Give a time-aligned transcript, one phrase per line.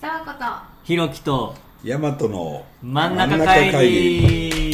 [0.00, 0.44] さわこと。
[0.84, 1.54] ひろきと。
[1.84, 4.72] ヤマトの真ん中会議。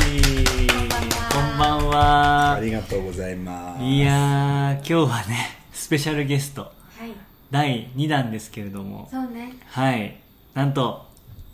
[1.32, 2.52] こんばんは。
[2.54, 3.82] ありがとうございます。
[3.84, 5.36] いやー今日はね
[5.72, 6.62] スペシャルゲスト。
[6.62, 6.68] は
[7.04, 7.10] い。
[7.50, 9.08] 第2弾ですけれども。
[9.10, 9.54] そうね。
[9.66, 10.16] はい。
[10.54, 11.06] なんと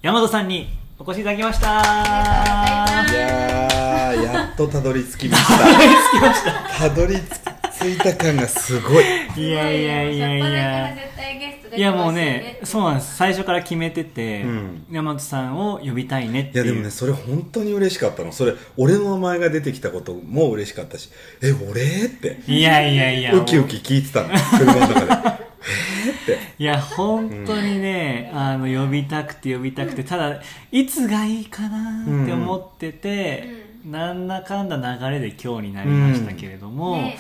[0.02, 0.68] 大和さんに
[0.98, 1.80] お越しいただきました。
[1.80, 6.44] あいやーやっと たどり着きまし
[6.78, 6.88] た。
[6.88, 7.51] たどり着
[7.88, 9.04] いた感がすごい。
[9.36, 10.96] いやいやいやいや。
[11.74, 12.60] いやもうね。
[12.64, 13.16] そうなんです。
[13.16, 14.86] 最初から決めてて、うん。
[14.90, 16.64] 大和さんを呼びたいねっていう。
[16.64, 18.32] いやでもねそれ本当に嬉しかったの。
[18.32, 21.10] それ俺の名前が出てきたことも嬉しかったし。
[21.42, 22.40] え俺って。
[22.46, 23.34] いやいやいや。
[23.34, 24.28] ウキウキ聞いてたの。
[24.58, 25.00] 車の中で。
[25.00, 25.42] えー
[26.22, 26.38] って。
[26.58, 30.40] いや本当にね、あの呼びたくて呼びたくてただ
[30.70, 33.48] いつがいいかなって思ってて、
[33.84, 37.18] なんだかんだ流れで今日になりましたけれども、ね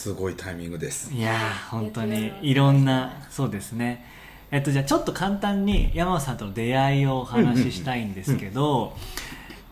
[0.00, 1.12] すごいタイミングです。
[1.12, 4.06] いやー本当にいろんなそうですね。
[4.50, 8.96] えっとじゃあちょっと簡単に山本さんとの出会いをお話ししたいんですけど、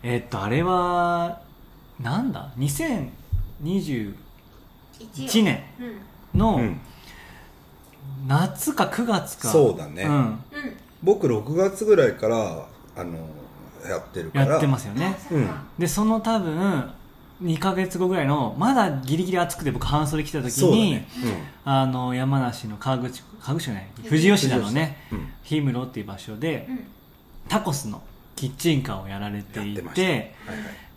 [0.03, 1.41] えっとあれは
[1.99, 4.13] なんだ？2021
[5.15, 6.79] 一応年うんのうん。
[8.27, 10.03] 夏か9月か、そうだね。
[10.03, 10.39] んうん。
[11.01, 13.17] 僕6月ぐらいからあの
[13.89, 14.45] やってるから。
[14.45, 15.17] やってますよね。
[15.31, 15.63] うか。
[15.79, 16.91] でその多分
[17.41, 21.01] 2か月後ぐらいのまだギリギリ暑くて僕半袖着た時そうだに、
[21.63, 24.97] あの山梨の川口川口じゃない富士吉田のね。
[25.09, 25.33] 氷うん。
[25.49, 26.67] 氷室っていう場所で
[27.47, 28.01] タコスの
[28.39, 30.29] キッチンカーをやられていてはいはい。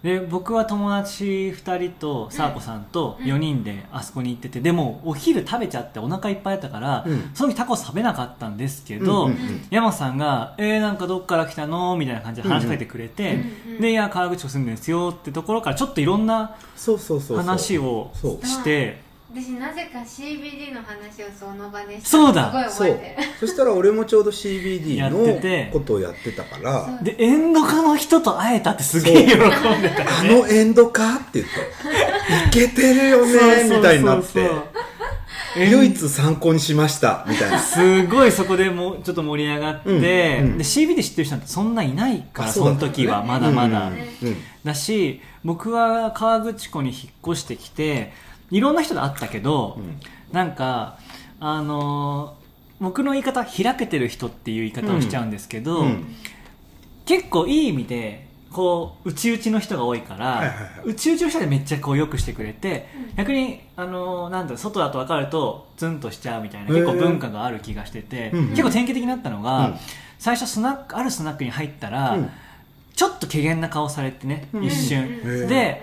[0.05, 1.25] で僕は友達
[1.57, 3.27] 2人とサーコさんとうん。
[3.27, 7.31] 4人であそこに行っててでもお昼食べちゃってお腹いっぱいだったから、うん。
[7.35, 9.67] その時タコス食べなかったんですけど、うんうんうん。
[9.71, 17.37] 山本さんが「えー、なんかどっから来たの?」みたいな感じで話しかけてくれて、うんうんで「いや川口湖住んでるんですよ」ってところからちょっといろんなそうそうそうそう。
[17.39, 18.13] 話を
[18.45, 19.01] して
[19.35, 22.09] 私なぜか CBD の話をその場でした。
[22.11, 22.69] そうだ。
[22.71, 23.29] すごいそう覚えてる。
[23.41, 25.65] そしたら俺もちょうど CBD やってて。
[25.67, 26.85] のことをやってたから。
[26.85, 29.39] そうでエンド科の人と会えたってすげえ喜ん
[29.81, 34.25] でたあのエンドかって言っていけてるよねみたいになって。
[34.25, 34.63] そうそうそう
[35.55, 37.59] 唯一参考にしましたみたいな。
[37.59, 40.59] すごいそこでもうちょっと盛り上がって、うんうん。
[40.59, 44.29] で CBD 知ってる人なんてそんないないからそあその時はまだまだ、うん。
[44.29, 44.37] うん。
[44.65, 48.13] だし僕は河口湖に引っ越してきて
[48.53, 49.99] いろんな人と会ったけど、うん。
[50.33, 50.99] なんか
[51.41, 52.43] あのー
[52.83, 56.15] 僕の言い方開けてる人っていう言い方をしちゃうんですけど、うん。
[57.07, 60.89] 結構いい意味でこう内々の人が多いから、はいはいはい。
[60.89, 63.17] 内々の人でめっちゃこうよくしてくれて、うん。
[63.17, 68.49] 逆にあのーなんだろう外だと分かるとツンとしちゃうみたいな結構文化がある気がしてて、うんうん。
[68.51, 69.75] 結構典型的になったのが、うん。
[70.19, 72.31] 最初スナックあるスナックに入ったら、うん。
[72.95, 74.65] ちょっと怪げな顔されてね、うん。
[74.65, 75.49] 一瞬、うんうん。
[75.49, 75.83] で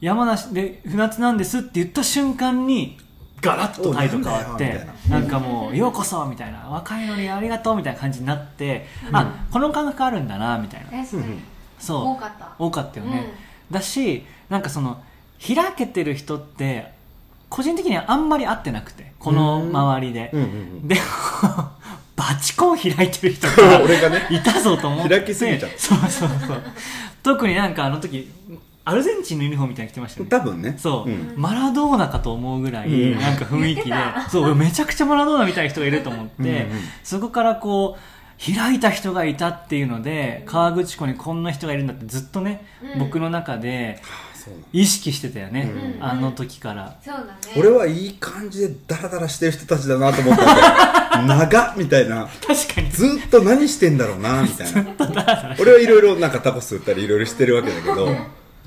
[0.00, 2.98] 山梨で船津なんですって言った瞬間に
[3.40, 9.16] ガラッと態度変わっておなんかもう「ようこそ」みたいな「若いのにありがとう」みたいな感じになって、うん。
[9.16, 11.04] あこの感覚あるんだなみたいな。
[11.78, 12.04] そう。
[12.04, 12.50] 多かった。
[12.58, 13.32] 多かったよね、
[13.70, 15.02] だしなんかその
[15.42, 16.92] 開けてる人って
[17.48, 20.30] 個人的にはあんまり会ってなくてこの周りで、
[20.84, 21.00] でも
[22.16, 23.80] バチコン開いてる人が
[24.30, 25.18] いたぞと思って。
[25.20, 25.78] 開きすぎちゃった。
[25.78, 26.62] そうそうそう。
[27.22, 28.30] 特になんかあの時
[28.84, 30.30] アルゼンチンのユニフォームみたいに着てましたよね。
[30.30, 30.74] 多分ね。
[30.78, 31.34] そう、ん。
[31.36, 33.20] マラドーナかと思うぐらい、うん。
[33.20, 33.90] なんか雰囲気で。
[33.90, 36.66] 言ってたそうめちゃくちゃマラドーナみたいな人がいると思って、うんうん
[37.04, 42.98] そこからこう開いた人がいたっていうので河口湖にこんな人がいるんだってずっとね、うん。
[43.00, 44.00] 僕の中で
[44.72, 46.98] 意識してたよね、うんあの時から。
[47.04, 47.30] そうだね。
[47.58, 52.28] 俺はいい感じでダラダラしてる人たちだなと思ったんだよ長っみたいな。
[52.46, 52.90] 確かに。
[52.90, 55.56] ずっと何してんだろうなみたいな。
[55.60, 58.08] 俺はいろいろなんかタコス売ったりいろいろしてるわけだけど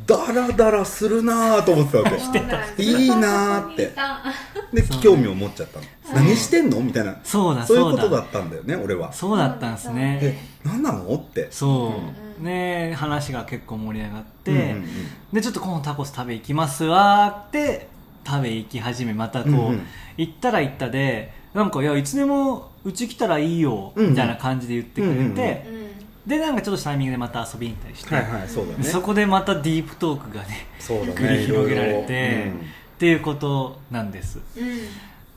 [0.06, 2.06] ダラダラするなーと思ってたわ
[2.76, 2.84] け。
[2.84, 3.94] いいなーって。
[4.74, 5.86] で興味を持っちゃったの。
[6.14, 6.80] 何してんの？
[6.80, 7.18] みたいな。
[7.24, 8.22] そうだそういうことだ。
[8.22, 9.14] ったんだよね俺は。
[9.14, 10.20] そうだったんですね。
[10.22, 11.14] え何なの？
[11.14, 11.48] って。
[11.52, 14.86] そう、うんね話が結構盛り上がって、うんうんうん。
[15.34, 17.88] でちょっと今度タコス食べ行きますわーって
[18.26, 19.82] 食べ行き始めまたこう、うんうん。
[20.18, 25.94] 行ったら行ったでなんかいやいつでもうち来たらいいよみたいな感じで言ってくれて、うんうんうんうん
[26.26, 28.84] でなんかちょっとタイミングでまた遊びに行ったりして、はいはいそうだね。
[28.84, 32.54] そこでまたディープトークがねそうだね繰り広げられて、いろいろ。
[32.54, 32.56] っ
[33.00, 34.40] ていうことなんです。
[34.58, 34.78] うん。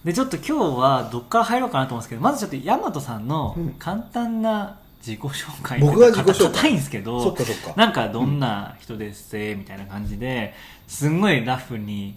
[0.04, 3.70] でちょっと今日はどっから入ろうかなと思うんですけどまずちょっと大和さんのうん。
[3.74, 6.52] 簡単な自己紹介僕が自己紹介。
[6.52, 7.74] 硬いんですけどそっかそっか。
[7.76, 10.54] なんかどんな人ですせみたいな感じで
[10.86, 12.16] すんごいラフに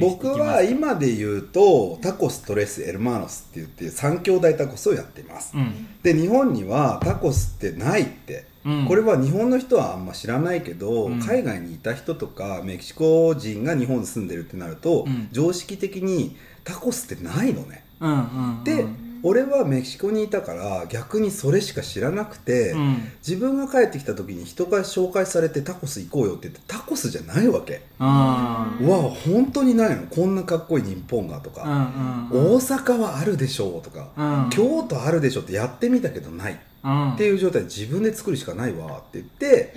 [0.00, 5.88] 僕は今で言うとタコストレスエルマーノスって言って3兄弟タコスをやっています、うん。
[6.02, 8.86] で日本にはタコスってないって、うん。
[8.86, 11.20] これは日本の人はあんま知らないけど、うん。
[11.20, 15.28] 海外にいた人とかメキシコ人が日本に住んでるってなると、うん。
[15.32, 17.84] 常識的にタコスってないのね。
[18.00, 18.64] うんうんうん。
[18.64, 18.86] で
[19.22, 22.96] 俺はメキシコにいたから逆にそれしか知らなくて、うん。
[23.26, 28.06] 自分が帰ってきた時に人が紹介されてタコス行こうよって言ってタコスじゃないわけ、うん。
[28.06, 30.06] うわ本当にないの。
[30.06, 32.54] こんなかっこいい日本がとうか、んうん。
[32.54, 34.50] 大阪はあるでしょうとか、うん。
[34.50, 36.60] 京都あるでしょってやってみたけどない。
[36.84, 37.12] うん。
[37.14, 39.74] っていう状態で自分で作るしかないわって言って、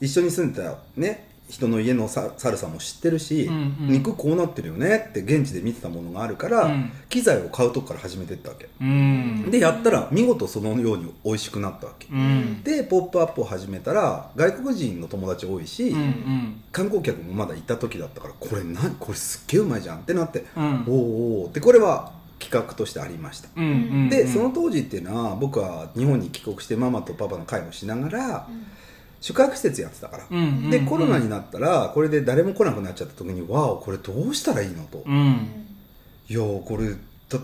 [0.00, 3.88] 一緒に住んでたね人の家のササルさんも知ってるし、うんうん。
[3.88, 6.90] 肉こうなってるよねって現地で見てたものがあるから、うん。
[7.08, 9.50] 機材を買うとこから始めてったわけ、うん。
[9.50, 12.62] でやったら見事そのように美味しくなったわけ、うん。
[12.64, 16.62] で「ポップアップを始めたら外国人の友達多いし、うんうん。
[16.72, 20.64] 観光客もまだいた時だったからこれ何これすっげえうまいじゃんってなって、うん。
[20.64, 28.48] おーおーってこれは企画としてありました、うんうんでその当時っていうのは僕は日本に帰国してママとパパの介護しながら
[29.24, 35.64] 宿泊施設やってたから、うんうんでコロナになったらこれで誰も来なくなっちゃった時にわおこれどうしたらいいのと、うん。
[36.28, 36.96] いやこれ例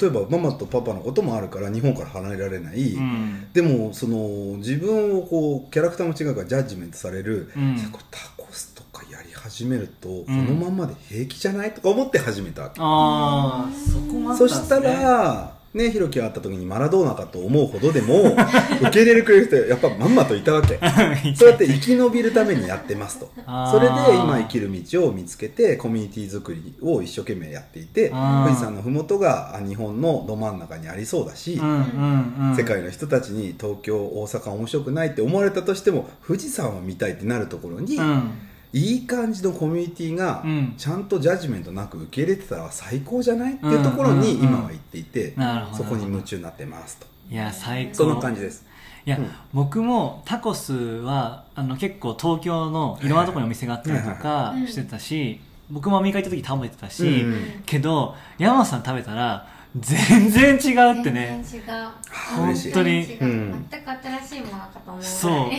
[0.09, 3.51] えばママとパパのこともあるから日本から離れられない、うん。
[3.55, 7.77] でもその自分をこうキャラクターも違うからジャッジメントされる、うん。
[7.79, 7.89] タ
[8.37, 11.73] コスとかやり始めると、このまんまで平気じゃない？
[11.73, 18.35] とか思って始めたわけ、ああそこもあったそしたらねひろきが会った時にマラドーナかと思うほどでも
[18.83, 20.79] 受け入れてくれる人やっぱまんまといたわけ。
[21.35, 23.31] そうやって生き延びるためにやってますと。
[23.71, 32.57] それで今生きる道を見つけてコミュニティ作りを一生懸命やっていて富士山の麓があ日本のど真ん中にありそうだし、うんうんうん。
[32.57, 38.33] 世界の人たちに東京大阪面白くないって思われたとしても富士山を見たいってなるところに、うん
[38.73, 40.75] いい感じのコミュニティがうん。
[40.77, 45.85] ちゃんとジャッジメントなく受け入れてたら最高じゃないっていうところに今は行っていて、なるほど。
[45.85, 47.07] そこに夢中になってますと。
[47.31, 47.95] いや最高。
[47.95, 48.65] そんな感じです。
[49.07, 49.31] いや、うん。
[49.53, 55.41] 僕もタコスはあの結構東京のいろんなところにお店があったりとかしてたし、
[55.71, 57.63] 僕もアメリカ行った時食べてたし、うんうん。
[57.67, 59.47] けど山本さん食べたら
[59.79, 61.41] 全然違うってね。
[61.45, 61.89] 全然違う。
[62.37, 63.19] 本当に。
[63.21, 63.25] う。
[63.25, 63.67] うん。
[63.71, 65.51] 全く新しいものかと思うそう。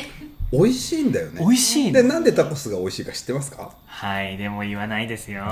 [0.52, 1.40] 美味しいんだよね。
[1.40, 3.72] 美味しいでのなんでタコスが美味しいか知ってますか？
[3.86, 5.46] はいでも言わないですよ。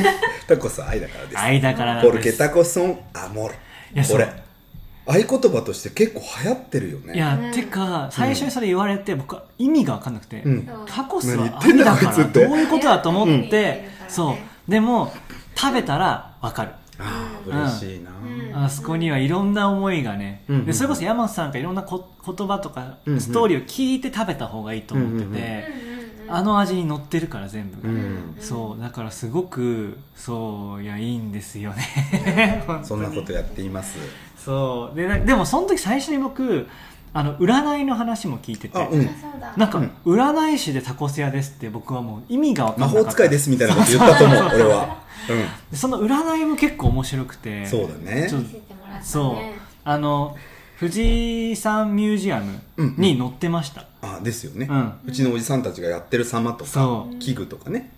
[0.48, 1.38] タコスは愛だからです。
[1.38, 3.54] 愛だからなんポルケですタコソンアモレ
[3.94, 4.18] いやそう。
[4.18, 4.32] これ。
[5.08, 7.14] 合言葉として結構流行ってるよね。
[7.14, 7.52] いや、うん。
[7.52, 10.68] てか最初にそれ言われて僕は意味が分かんなくて、うん。
[10.86, 13.48] タコスは何言ってんだからどういうことだと思っうん。
[13.50, 14.70] てそう。
[14.70, 15.12] でも
[15.54, 17.58] 食べたら分かるああうん。
[17.58, 18.64] 嬉しいな、うん。
[18.64, 25.96] あそこにはいろんな思いがね、うんうんでそれこそ山本さんがいろんなこ言葉とかストーリーを聞いて食べた方がいいと思ってて、うんうんうん
[26.28, 32.64] あの味に乗ってるから全部が、うんそうだからすごくそういやいいんですよね。
[32.82, 33.98] そんなことやっています。
[34.36, 34.96] そう。
[34.96, 36.66] でなでもその時最初に僕
[37.16, 39.08] あの占いの話も聞いてて、あうん。
[39.56, 43.08] なんか、占い師でタコス屋ですって僕はもう意味が分かん魔なかった。
[43.08, 45.02] 法使いですみたいなこと言ったと思う俺は、
[45.70, 47.60] でその占いも結構面白くて。
[47.60, 48.30] うん、そうだね。
[49.02, 49.34] そう。
[49.84, 50.36] あの
[50.78, 52.60] 富士山ミュージアム
[52.98, 54.92] に載ってました、あですよね、うん。
[55.06, 57.94] うちのおじさんたちがやってる様とか器具とかね。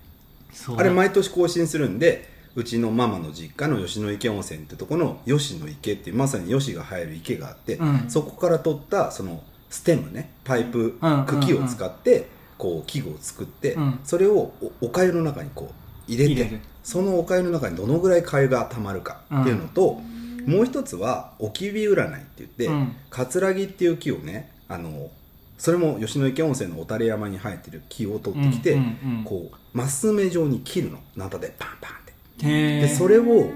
[0.52, 0.76] そう。
[0.76, 8.10] あれ毎年更新するんでうちのママの実家の吉野池温泉ってとこの吉野池っていうまさに吉が生える池があって、うん。
[8.10, 12.26] そこから取ったそのステムねパイプ、うん茎を使って
[12.58, 14.00] こう器具を作って、うん。
[14.02, 20.00] それをおお粥の中にこう入れてそのお粥の中にどのぐらい粥がたまるかっていうのと、
[20.44, 22.96] もう一つはおきび占いって言って、うん。
[23.08, 25.10] 葛城っていう木をねあの
[25.58, 29.24] それも吉野池温泉の小垂山に生えてる木を取ってきて、うんうんうん。
[29.24, 30.98] こうマス目状に切るの。
[31.14, 32.07] ナタでパンパンって。
[32.07, 32.07] へ
[32.46, 33.50] でそれを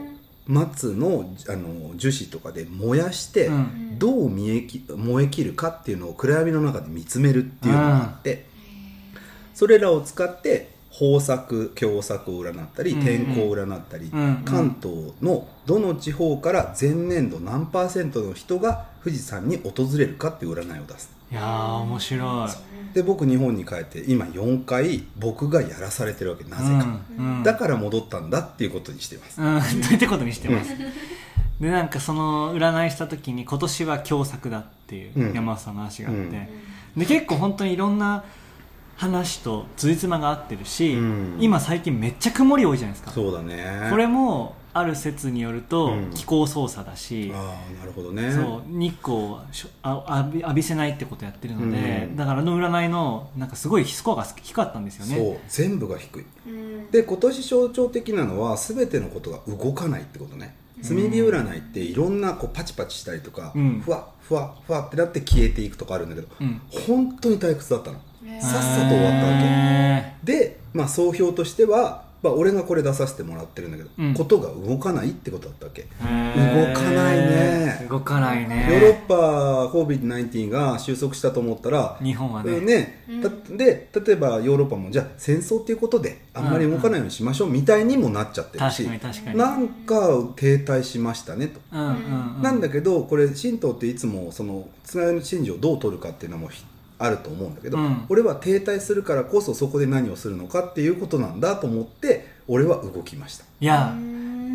[0.47, 3.99] 松のあの樹脂とかで燃やして、うん。
[3.99, 8.47] どう見えき燃え切るかっていうのを暗闇の中で見つめるっていうのがあって、
[9.55, 14.43] それらを使って豊作凶作を占ったり天候を占ったり、うんうん。
[14.45, 22.95] 関東のどの地方から前年度何パーセントの人が富士山に訪れるかっていう占いを出すいやー面白い。
[22.95, 27.43] で僕日本に帰って今4回僕がやらされてるわけなぜか、うんうん。
[27.43, 29.59] だから戻ったんだっていうことにしてます、うん
[29.97, 30.75] ってことにしてます、
[31.59, 35.33] でなんかその占いした時に今年は凶作だっていううん。
[35.33, 36.29] 山本さんの話があって、うん。
[36.31, 38.25] で結構本当にいろんな
[38.97, 41.39] 話とついつまが合ってるし、うん。
[41.41, 43.11] 今最近めっちゃ曇り多いじゃないですか。
[43.11, 43.89] そうだね。
[43.91, 46.11] これもある説によるとうん。
[46.11, 48.33] 気候操作だし、ああなるほどね。
[48.33, 52.17] そう日光をしょあ浴び浴びせないってことやってるので、うん。
[52.17, 55.17] だからあの占いのなんかすごいスコアが低かったんですよね。
[55.17, 56.25] そう全部が低い。
[56.47, 56.91] うん。
[56.91, 60.57] で今年象徴的なのは全てのことが動かないってことね。
[60.83, 63.81] 炭火占いっていろんなこうパチパチしたりとか、うん。
[63.85, 66.61] ふわふわふわってなって消えていくとかあるんだけど、うん。
[66.87, 68.01] 本当に退屈だったの。
[68.41, 69.45] さっさと終わったわけ。
[69.45, 74.15] へで、まあ、総評としてはまあ、俺がこれ出させてもらってるんだけど、うん。
[74.15, 75.83] ことが動かないってことだったわけ。
[75.83, 75.89] 動
[76.73, 77.87] かないね。
[77.91, 78.69] 動かないね。
[78.71, 82.61] ヨーロッパ COVID-19 が収束したと思ったら日本はね。
[82.61, 89.39] ねたで例えばヨーロッパもじゃあ戦争っていうことであんまり動かないようにしましょうみたいにもなっちゃってるし、確かに確かに。
[89.39, 89.97] なんか
[90.37, 92.43] 停滞しましたねと、うんうんうん。
[92.43, 96.65] なんだけどこれ神道っていつもそのつながりの神事をどう取るかっていうのもひ
[97.03, 98.05] あると思うんだけど、うん。
[98.09, 103.45] 俺は停滞するからこそそこで何をするのかっていうことなんだと思って俺は動きました。
[103.61, 103.95] いや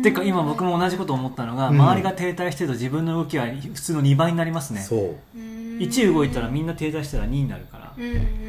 [0.02, 1.80] てか今僕も同じこと思ったのが、うん。
[1.80, 4.80] 周りが停滞してると自分の動きは普通の2倍になりますね。
[4.80, 5.38] そう。
[5.78, 7.94] 1動いたらみんな停滞したら2になるから。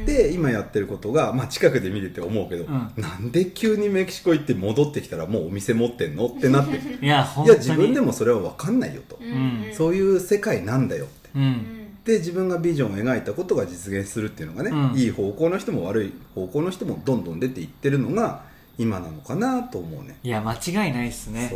[0.06, 2.92] で今やってることが、まあ、近くで見てて思うけど、うん。
[2.96, 6.76] なんで急にメキシコ行って戻ってきたらもうお店持ってんのってなって。
[6.76, 7.58] いやいや本当に。
[7.58, 9.74] 自分でもそれは分かんないよと、ん。
[9.74, 11.30] そういう世界なんだよって。
[11.34, 14.98] うんで自分がビジョンを描いたことが実現するっていうのがね、うん。
[14.98, 18.42] いい方向の人も悪い方向の人もどんどん出ていってるのが
[18.78, 20.16] 今なのかなと思うね。
[20.22, 21.52] いや間違いないですね。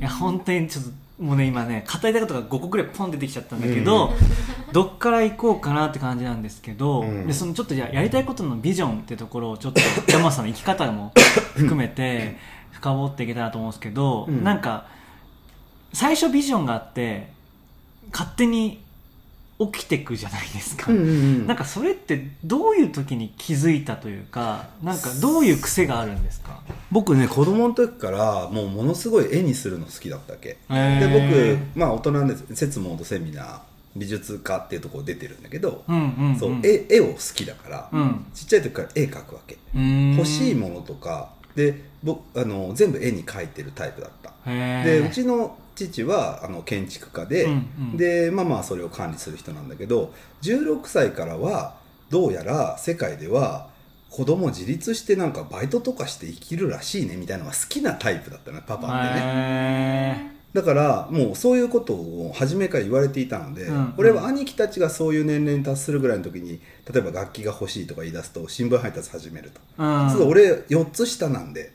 [0.00, 4.12] いや本当にちょっともうね今ね語りたいことが5個くらいポン出てきちゃったんだけど、
[4.72, 7.26] どっから行こうかなって感じなんですけど、うん。
[7.26, 11.12] でそのちょっとじゃあやりたいことのビジョンってところをちょっと山さんの生き方も
[11.54, 12.36] 含めて
[12.72, 14.42] 深掘っていけたらと思うんですけど、うん。
[14.42, 14.86] なんか
[15.92, 17.32] 最初ビジョンがあって
[18.10, 18.83] 勝手に
[19.58, 21.46] 起きてくじゃないですか、うんうんうん。
[21.46, 26.60] なんかそれってどういう時に気づいたというかなんかどういう癖があるんですか？
[26.90, 30.48] 僕ね子供の時からもうものすごい絵にするの好きだったわけ。
[30.48, 33.58] へでー僕まあ大人で節モードセミナー
[33.96, 36.36] 美術科っていうところ出てるんだけど、うんうんうん。
[36.36, 38.26] そう絵絵を好きだから、うん。
[38.34, 39.58] ちっちゃい時から絵描くわけ。
[40.16, 41.32] 欲しいものとか。
[41.54, 44.32] で僕あの全部絵に描いてるタイプだった。
[44.50, 47.54] ででうちの父はあの建築家で、うんう
[47.94, 47.96] ん。
[47.96, 50.12] でまあまあそれを管理する人なんだけど
[50.42, 51.76] 16歳からは
[52.10, 53.68] どうやら世界では
[54.10, 60.30] 子供自立してなんかバイトとかして生きるらしいねみたいなのが好きなタイプだったのパパってね。
[60.30, 63.94] へだからもうそういうことを初めから言われていたので、うんうん。
[63.96, 66.60] 俺は兄貴たちがそういう年齢に達するぐらいの時に
[66.92, 70.10] 例えば楽器が欲しいとか言い出すと新聞配達始めると、ーうん。
[70.10, 71.72] そう俺4つ下なんで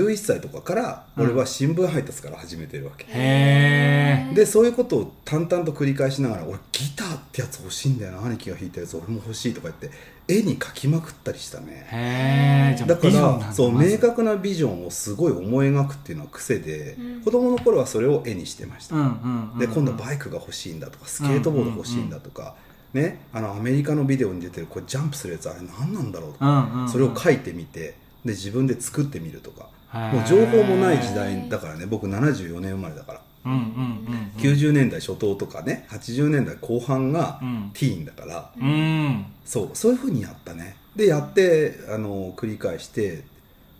[0.00, 9.90] 11歳とかから俺は新聞配達から始めてるわけ、へえでそういうことを淡々と繰り返しながら俺ギターってやつ欲しいんだよな兄貴が弾いたやつ俺も欲しいとか言って
[10.28, 12.76] 絵に描きまくったりしたね。
[12.86, 17.22] だからそう明確なビジョンをすごい思い描くっていうのは癖で、うん。
[17.22, 22.54] 子供の頃はそれを絵にしてました、うんうんうんで今度はバイクが欲しいんだとかスケートボード欲しいんだとか、
[22.92, 26.88] ね、あのアメリカのビデオに出てるこれジャンプするやつあれ何なんだろうとか、うんうんうん。
[26.88, 31.86] それを書いてみてで自分で作ってみるとかもう情報もない時代だからね。
[31.86, 35.86] 僕74年生まれだから、うんうんうん90年代初頭とかね。
[35.90, 37.70] 80年代後半がうん。
[37.72, 38.66] ティーンだから、うん。
[38.66, 38.72] う
[39.08, 39.70] んそう。
[39.74, 40.76] そういうふうにやったね。
[40.94, 43.24] でやってあの繰り返して。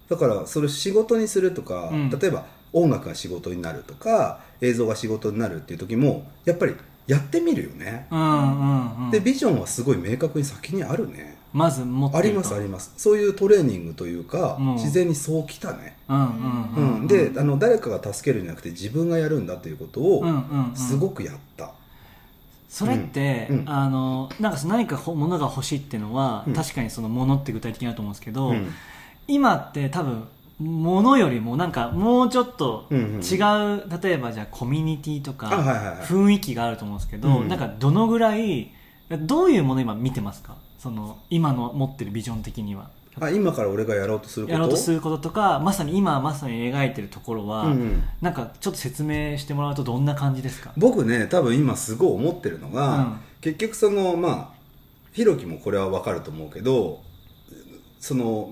[0.08, 2.10] だからそれを仕事にするとか、うん。
[2.10, 6.74] 例えば音楽が仕事になるとか映像が仕事になるっていう時もやっぱり
[7.06, 9.10] やってみるよね、うんうんうん。
[9.10, 12.92] でビジョンはすごい明確に先にあるねまず持ってありますあります。
[12.96, 14.74] そういうトレーニングというかうん。
[14.74, 17.04] 自然にそうきたね、うんうんううん。
[17.04, 20.76] んであの誰かが助けるんじゃなくて自分がやるんだということをうんうんうん。
[20.76, 21.70] すごくやった、
[22.68, 23.70] それって、うんうん。
[23.70, 26.52] あのなんか何かほ物が欲しいっていうのは、うん。
[26.52, 28.68] 確かにその物って具体的になると思うんですけど、うん。
[29.28, 33.20] 今って多分物よりもなんかもうちょっとうんうん。
[33.20, 33.36] 違
[33.76, 35.48] う、例えばじゃあコミュニティとか、
[36.02, 37.48] 雰囲気があると思うんですけど、うん。
[37.48, 38.72] なんかどのぐらい
[39.10, 40.54] どういうもの今見てますか？
[40.86, 42.90] その今の持ってるビジョン的には。
[43.18, 44.52] あ今から俺がやろうとすること？
[44.52, 48.02] やろうとすることとかまさに今まさに描いてるところは、うんうん。
[48.20, 50.72] なんかちょっと説明してもらうとどんな感じですか？
[50.76, 53.16] 僕ね多分今すごい思ってるのが、うん。
[53.40, 54.48] 結局そのまあ
[55.12, 57.00] ひろきもこれは分かると思うけど
[57.98, 58.48] その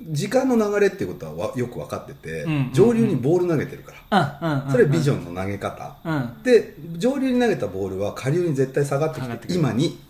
[0.00, 6.42] 時間の流れっていうことはわよく分かってて、上流にボール投げてるから、あうんうんうんそれビジョンの投げ方、うん。
[6.42, 10.00] で上流に投げたボールは下流に絶対下がってきて今に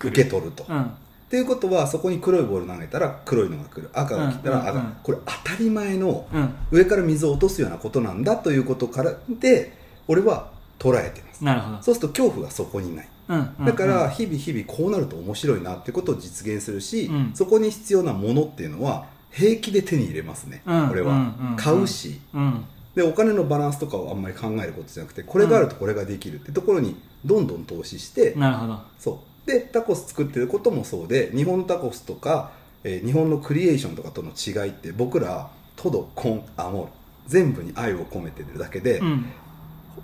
[0.00, 0.64] 受け取ると。
[0.68, 0.82] うん。
[0.82, 0.86] っ
[1.30, 3.90] ていうことはそこに黒いボール投げたら黒いのが来る。
[3.92, 4.96] 赤が来たら赤、うんうんうん。
[5.02, 6.54] これ当たり前のうん。
[6.70, 9.76] 上から水を落とすようなことなんだということからで
[10.06, 11.44] 俺は捉えてます。
[11.44, 11.82] なるほど。
[11.82, 13.08] そうすると恐怖がそこにない。
[13.28, 17.32] うんうんだから日々日々こうなると面白いなってことを実現するし、うん。
[17.34, 21.50] そこに必要なものっていうのは平気で手に入れますね、うん俺は、うんうん。
[21.50, 22.20] うん買うし。
[22.32, 22.64] うん。
[22.94, 28.80] でお金のバランスとかをあんまり考えることじゃなくてこれがあるとこれができるってところにどんどん投資して、なるほど。
[28.98, 29.16] そう
[29.48, 32.52] でタコス作ってることもそうで日本タコスとか、
[32.84, 36.88] えー日本のクリエーションとかとの違いって僕らトドコンアモル
[37.26, 39.26] 全部に愛を込めてるだけで、うん。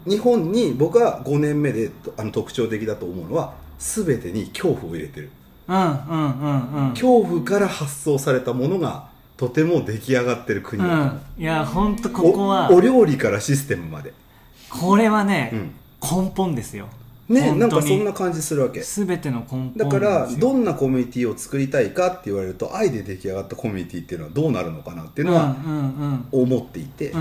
[0.07, 5.31] 日本に僕は5年目であの特徴的だと思うのは全てに恐怖を入れてる、
[5.69, 6.91] うんうんうんうん。
[6.91, 11.21] 恐怖から発想されたものがとても出来上がってる国うだと思ん。
[11.39, 14.15] いや本当ここはおお料理からシステムまで。
[14.71, 15.75] これはね、うん。
[16.05, 16.89] 根本ですよ
[17.29, 18.81] ねなんかそんな感じするわけ。
[18.81, 25.57] 全ての根本だからどんなコミュニティを作りたいかって言われると愛で出来上がったコミュニティっていうのはどうなるのかなっていうのは
[26.33, 27.13] 思っていて、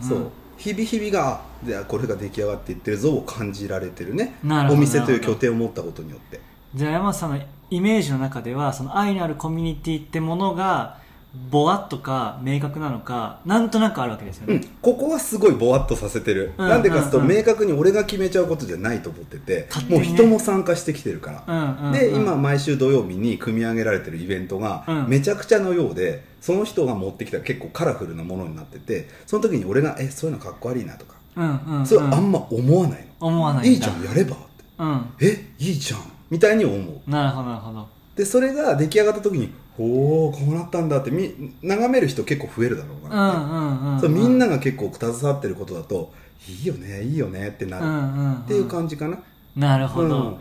[0.00, 0.30] そう。
[0.56, 4.36] 日々日々があでこれが出来上がっていってるぞを感じられてるね。
[4.44, 6.40] なるほどお店という拠点を持ったことによって。
[6.74, 7.38] じゃあ山田さんの
[7.70, 10.98] イメージの中ではその愛のあるコミュニティってものが
[11.50, 17.36] ぼわっとか明確なのかなんとなくあるわけですよね、うん、ここはすごいぼわっとさせてる、うんなんでかっていうと、うんうん。
[17.36, 19.96] 明確に俺が決めちゃうことじゃないと思ってて、ね。
[19.96, 21.92] もう人も参加してきてるから、うんうんうん。
[21.92, 25.08] で今毎週土曜日に組み上げられてるイベントがうん。
[25.08, 31.86] めちゃくちゃのようで、その人が持ってきた結構カラフルなものになっててその時に俺が「えそういうのかっこ悪いな」とか、うんうんうん。
[31.86, 34.64] それあんま思わない思わないいいじゃんやればって。
[34.78, 35.04] うん。
[35.20, 36.00] えいいじゃん。
[36.30, 37.10] みたいに思う。
[37.10, 37.88] なるほどなるほど。
[38.16, 44.00] でそれが出来上がった時におおこうなったんだってみ眺める人結構増えるだろううな、んうんうん。
[44.00, 46.12] そうみんなが結構携わってることだと
[46.48, 48.34] いいよねいいよねってなる、うんうんうん。
[48.34, 49.18] っていう感じかな、
[49.56, 50.38] なるほど、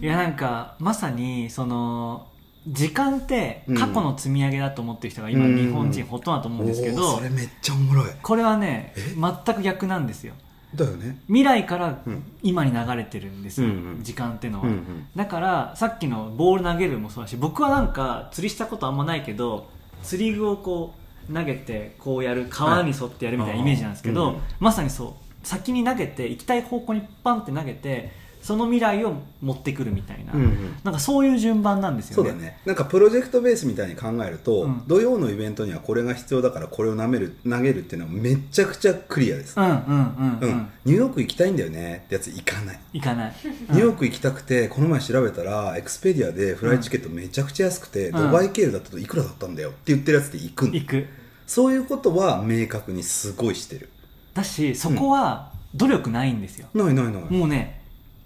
[0.00, 0.04] うん。
[0.04, 2.26] いやなんかまさにその
[2.66, 5.56] 時間って過去の積み上げだと思ってる人が今うん。
[5.56, 8.10] 日本人ほとんどだと思うんですけおーどそれめっちゃおもろい。
[8.22, 9.14] これはねえ？
[9.14, 10.34] 全く逆なんですよ
[10.74, 11.18] だよね。
[11.26, 12.22] 未来からうん。
[12.42, 14.02] 今に流れてるんですよ、うんうん。
[14.02, 15.08] 時間っていうのは、うんうん。
[15.16, 19.70] だからさっきのボール投げるもそうだし僕はなんか釣りしたことあんまないけど
[20.02, 20.94] 釣り具をこ
[21.30, 24.34] う投げてこうやる川に沿ってやるみたいなイメージなんですけど、はい。
[24.34, 24.40] うん。
[24.60, 25.46] まさにそう。
[25.46, 30.76] 先に投げて行きたい方向にパンって投げてその未来を持ってくるみたいな、うんうん。
[30.84, 32.30] なんかそういう順番なんですよね。
[32.30, 32.58] そうだね。
[32.64, 34.82] なんかプロジェクトベースみたいに考えると、うん。
[34.86, 40.50] 土曜のイベントにはこれが必要だからこれを投げる投げるっていうのはめちゃくちゃクリアです、うんうんうんううん。
[40.50, 42.02] ん、ニューヨーク行きたいんだよね。
[42.06, 42.80] ってやつ行かない。
[42.92, 48.12] 行かない、ニューヨーク行きたくてこの前調べたらエクスペディアでフライチケットめちゃくちゃ安くて、うん。
[48.12, 51.06] ドバイ経由だったといくらだったんだよって言ってるやつで行くんだ行く。
[51.46, 53.88] そういうことは明確にすごいしてる。
[54.34, 57.22] だしそこは努力ないんですよ、ないないない。
[57.30, 57.77] もうね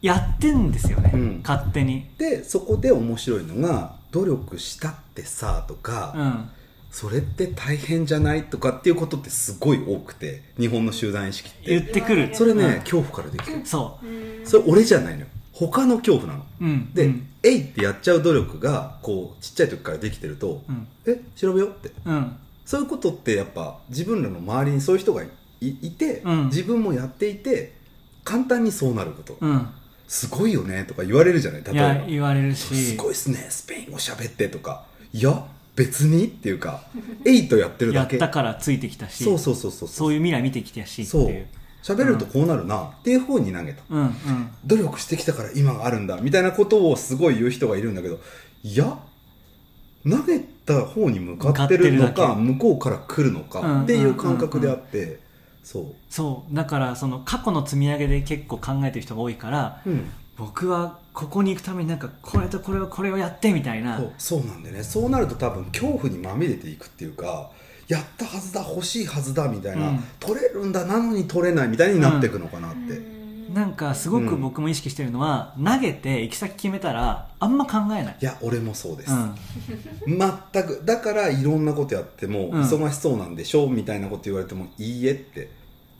[0.02, 1.40] やってんですよね、うん。
[1.46, 2.10] 勝手に。
[2.18, 6.50] でそこで面白いのが努力したってさとうか、ん。
[6.90, 11.70] それって大変じゃないとかっていうことってすごい多くて日本の集団意識って。
[11.70, 12.34] 言ってくる。
[12.34, 12.80] それね、うん。
[12.80, 13.60] 恐怖からできてる。
[13.64, 14.06] そう。
[14.06, 14.44] ん。
[14.44, 15.26] それ俺じゃないのよ。
[15.52, 16.44] 他の恐怖なの。
[16.60, 16.92] ううん。
[16.92, 17.28] で、うん。
[17.44, 20.88] えいってやっちゃう努力がこうちっちゃい時からできてると、うん。
[21.06, 21.92] え調べようって。
[22.04, 22.36] うん。
[22.64, 25.28] そういうことってやっぱ自分らの周りにそういう人がい
[25.60, 26.46] いて、うん。
[26.46, 27.72] 自分もやっていて
[28.24, 29.68] 簡単にそうなること、うん
[30.12, 31.86] すごいよねとか言われるじゃない例いえば。
[31.88, 34.84] や言われるすしごいっすねスペイン語喋ってとか。
[35.14, 36.26] いや別に？
[36.26, 36.82] っていうか
[37.24, 38.16] エイトやってるやだけ。
[38.16, 40.12] ったからついてきたしそうそうそうそうそう。
[40.12, 41.22] いう未来見てきたしってそう。
[41.30, 41.46] いう。
[41.82, 43.82] 喋るとこうなるなっていう方に投げた。
[43.88, 44.12] うんうん。
[44.66, 48.20] 努力してきたから今があるんだみたいなことをすごい言う人がいるんだけど
[48.62, 48.98] いや
[50.04, 52.40] 投げた方に向かってるのか向かってるだけ。
[52.42, 55.21] 向こうから来るのうんかっていう感覚であって
[55.62, 55.86] そう。
[56.10, 56.54] そう。
[56.54, 60.10] だからその過去の積み上げで結構考えてる人が多いからうん。
[60.36, 63.98] 僕はここに行くためになんかこれとこれをこれをやってみたいな。
[63.98, 64.82] そうそうなんでね。
[64.82, 67.50] そうなると多分恐怖にまみれていくっていうか
[67.86, 70.04] やったはずだ欲しいはずだみたいな、うん。
[70.18, 73.21] 取れるんだなのに取れないみたいになっていくのかなって、
[73.52, 78.16] なんかすごく僕も意識してるのは、投げて行き先決めたらあんま考えない。
[78.20, 79.34] いや俺もそうです、うん。
[80.06, 80.82] 全く。
[80.84, 82.62] だからいろんなことやってもうん。
[82.62, 85.50] 忙しそうなんでしょみたいなこと言われてもいいえって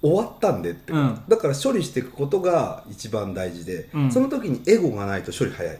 [0.00, 1.22] 終わったんでって、うん。
[1.28, 4.10] だから処理していくことが一番大事で、うん。
[4.10, 5.78] その時にエゴがないと処理早い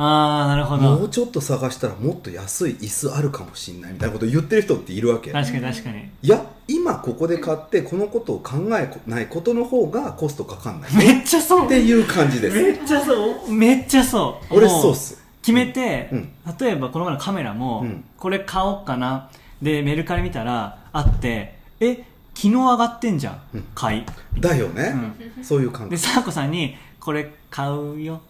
[0.00, 0.82] ああなるほど。
[0.82, 5.32] もうちょっと探したらもっと安い椅子あるかもしれないみたいなこと言ってる人っているわけ。
[5.32, 6.08] 確かに確かに。
[6.22, 10.94] いや今ここで買ってこのことを考えないことの方がコストかかんない。
[10.96, 11.66] めっちゃそう。
[11.66, 12.56] っていう感じです。
[12.56, 13.52] めっちゃそう。
[13.52, 14.54] めっちゃそう。
[14.54, 15.20] 俺もそうっす。
[15.42, 16.28] 決めて、うん。
[16.60, 19.30] 例えばこの前のカメラも、うんこれ買おうかな。
[19.60, 23.64] でメルカリ見たらあってえ昨日上がってんじゃん、うん。
[23.74, 24.04] 買い、
[24.40, 24.94] だよね、
[25.42, 28.20] そういう感で覚さあこさんにこれ買うよ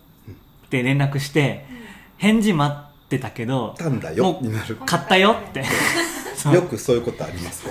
[0.69, 1.65] って連絡して
[2.19, 4.77] 返事待ってたけどたんだよになる。
[4.77, 5.65] 買ったよって。
[6.37, 7.67] そ うよくそういうことあります。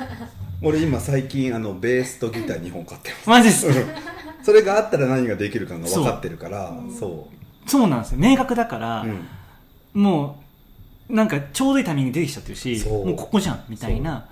[0.62, 3.30] 俺今最近あのベースとギター2本買ってます。
[3.30, 3.66] マジっす
[4.42, 7.28] それがあったら何ができるかが分かってるからそ
[7.66, 8.18] そうなんですよ。
[8.18, 10.44] 明確だから、う、うん、も
[11.08, 13.06] うなんかちょうどいいタイミングで出てきちゃってるしそう。
[13.06, 14.26] もうここじゃんみたいな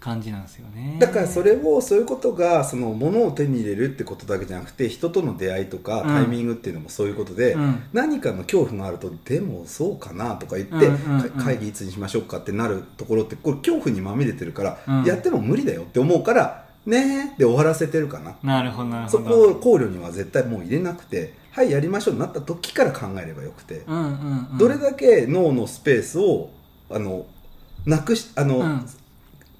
[0.00, 0.96] 感じなんですよね。
[1.00, 6.08] だからそれをそういうことがその物を手に入れるってことだけじゃなくて人との出会いとかうん。
[6.08, 7.82] タイミングっていうのもそういうことで、うん。
[7.92, 15.04] 何かの恐怖があるとでもそうかなとか言って、うんうん会議いつにしましょうかってなるところってこれ恐怖にまみれてるから、うん。
[15.04, 18.36] やっても無理だよって思うからねーで終わらせてるかな。
[18.42, 19.30] なるほどなるそほど。
[19.30, 24.58] こを考慮には絶対もう入れなくてはいやりましょうになった時から考えればよくて、うんうんうん。
[24.58, 26.50] どれだけ脳のスペースを
[26.88, 27.26] あの
[27.84, 28.86] なくしあの、うん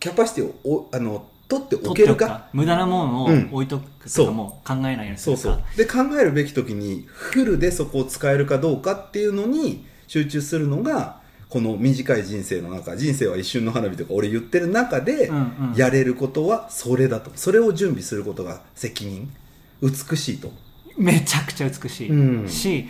[0.00, 2.26] キャパシティをおあの取っておけるか。
[2.26, 2.48] か。
[2.52, 3.48] 無駄なものをうん。
[3.50, 5.42] 置いとくとかも考えないようにするか。
[5.42, 5.76] そうそう。
[5.76, 15.74] で考えるべき時にフルでそこを使えるかどうかっていうのに集中するのがこの短い人生の中人生は一瞬の花火とか俺言ってる中でうんうん。
[15.74, 17.30] やれることはそれだと。
[17.34, 19.32] それを準備することが責任。
[19.80, 20.50] 美しいと。
[20.96, 22.48] めちゃくちゃ美しい、うん。
[22.48, 22.88] し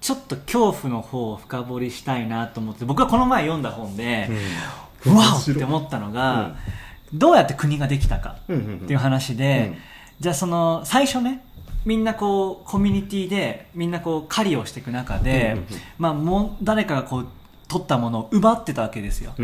[0.00, 4.36] ちょっと恐怖の方を深掘りしたいなと思って僕はこの前読んだ本で、うう
[5.14, 5.50] わお！
[5.50, 6.56] って思ったのが、
[7.12, 9.78] どうやって国ができたかっていう話で、うん。
[10.20, 11.44] じゃあその最初ね
[11.84, 15.58] みんなこうコミュニティでみんなこう狩りをしていく中で、
[15.98, 17.28] まあ、もう誰かがこう
[17.68, 19.34] 取ったものを奪ってたわけですよ、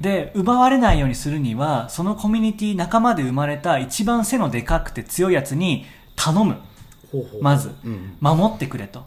[0.00, 6.56] で奪われないようにするにはそのコミュニティ仲間で生まれた一番背のでかくて強いやつに頼む。
[7.40, 7.74] まず。
[7.84, 9.06] うん守ってくれと。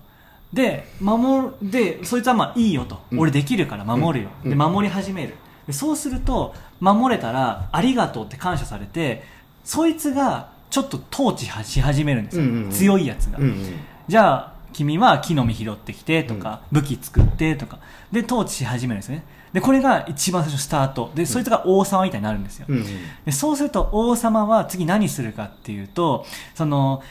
[0.51, 3.19] で守るでそいつはまあいいよと、うん。
[3.19, 4.49] 俺できるから守るよ、うん。
[4.49, 5.35] で守り始める
[5.67, 9.23] でそうすると守れたらありがとうって感謝されて
[9.63, 12.71] そいつがちょっと統治し始めるんですよ、うんうんうん。
[12.71, 13.79] 強いやつが、うんうん。
[14.07, 17.79] じゃあ君は木の実拾ってきてとか、武器作ってとか。
[18.11, 19.23] で統治し始めるんですね。
[19.51, 21.11] でこれが一番最初スタート。
[21.13, 22.85] でそいつが王様みたいになるんですよ、うんうん。
[23.25, 27.03] でそうすると王様は次何するかっていうとその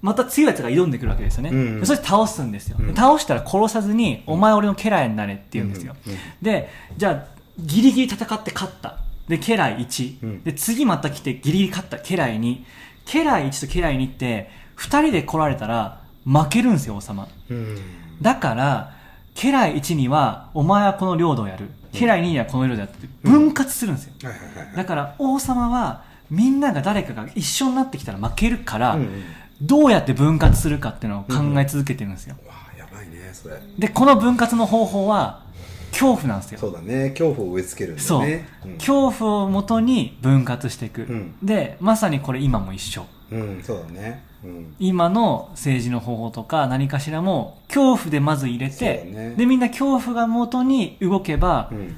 [0.00, 2.94] また強いやつが挑んでくるわけですよね、うんでそして倒すんですよ、でうん。
[2.94, 6.18] 倒したら殺さずに、お前俺の家来になれって言うんですよ、うんうん。
[6.42, 8.98] でじゃあギリギリ戦って勝った。
[9.28, 10.42] で家来1、うん。
[10.42, 11.98] で次また来てギリギリ勝った。
[11.98, 12.64] 家来2
[13.06, 17.28] 家来1と家来2って2人で来られたら負けるんですよ王様。
[17.50, 17.78] うん。
[18.20, 18.92] だから
[19.34, 21.70] 家来1にはお前はこの領土をやる。
[21.92, 24.12] 家来2にはこの領土をやって分割するんですよ、
[24.74, 29.24] だから王様はみんなが誰かが一緒になってきたら負けるから、うんうん。
[29.62, 33.60] どうやって分割するかっていうのを考え続けてるんですよ、わあやばいねそれ。
[33.78, 35.43] でこの分割の方法は
[35.94, 36.58] 恐怖なんですよ。
[36.58, 37.10] そうだね。
[37.10, 38.74] 恐怖を植え付けるんだそう、うん。
[38.78, 41.34] 恐怖をもとに分割していく、うん。
[41.42, 43.06] でまさにこれ今も一緒。
[43.30, 43.62] うん。
[43.62, 44.24] そうだね。
[44.44, 44.74] うん。
[44.78, 49.34] 今の政治の方法とか何かしらも恐怖でまず入れて、ね。
[49.36, 51.96] でみんな恐怖が元に動けばうん。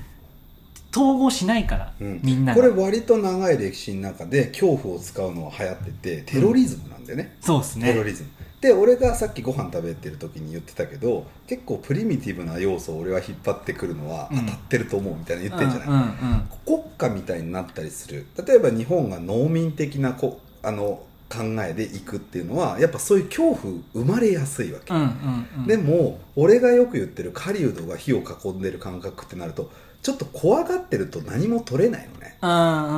[0.95, 2.21] 統合しないから、うん。
[2.23, 2.63] みんなが。
[2.63, 5.91] これ割と長い歴史の中で恐怖を使うのは流行って
[6.23, 7.93] てテロリズムなんだよね、そうですね。
[7.93, 8.31] テロリズム
[8.67, 14.41] で俺がさっきご飯食べてる時に言ってたけど結構プリミティブな要素を俺は引っ張ってくるのはうん。
[14.41, 16.49] 当たってると思うみたいな言ってんじゃない、うんうんうん。
[16.65, 18.27] 国家みたいになったりする。
[18.45, 25.67] 例えば日本が農民的なこあの考えでいくっていうのはやっぱそういう恐怖生まれやすいわけ、うんうんうん。
[25.69, 29.71] でも俺がよく言ってる狩人が火を囲んでる感覚ってなると
[30.07, 32.39] ちょっと怖がってると何も取れないのね、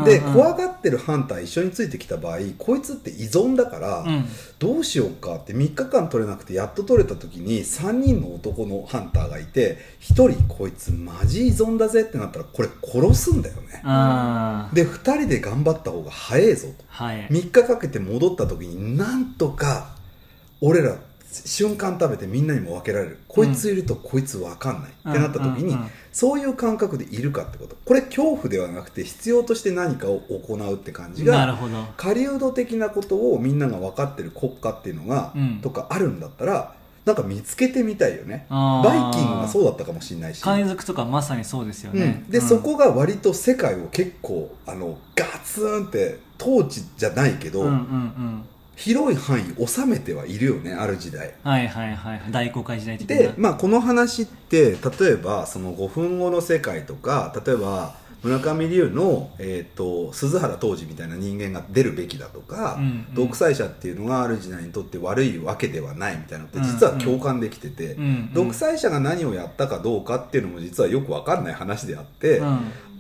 [0.05, 4.27] でうん怖がってるハンター一緒についてきた場合こいつって依存だから、うん。
[4.59, 13.81] どうしようかって3日間取れなくてやっと取れた時に3人の男のハンターがいて1人こいつマジ依存だぜってなったらこれ殺すんだよね。
[14.75, 16.85] で2人で頑張った方が早いぞと。
[16.89, 17.27] はい。
[17.29, 19.97] 3日かけて戻った時になんとか
[20.61, 20.97] 俺ら
[21.47, 23.19] 瞬間食べてみんなにも分けられる。
[23.29, 25.91] こいついるとこいつ分かんない、ってなった時に、うんうんうん。
[26.13, 27.77] そういう感覚でいるかってこと。
[27.85, 31.85] これ恐怖ではなくて必要として何かを行うって感じがなるほど。
[31.97, 35.61] 狩人的なことをみんなが分かってる国家っていうのが、うん。
[35.61, 36.75] とかあるんだったら
[37.05, 38.47] なんか見つけてみたいよね。
[38.51, 42.47] バイキングがそうだったかもしれないし、海賊とかまさにそうですよね、うん、で、うん。
[42.47, 48.45] そこが割と世界を結構あのガツンって統治じゃないけど、うんうんうん
[48.79, 51.35] 広い範囲収めてはいるよねある時代。
[51.43, 52.23] はいはいはい。
[52.31, 53.17] 大航海時代的な。
[53.17, 63.15] で、まあ、この話って例えばその5分後の世界とか例えば村上龍の、えー、と鈴原当時みたいな人間が出るべきだとか、うんうん。
[63.15, 68.33] 独裁者っていうのがある時代にとって悪いわけではないみたいなのって実は共感できてて、うんうん。
[68.33, 72.47] 独裁者が何をやったかどうかっていうのも実はよく分かんない話であって、うん。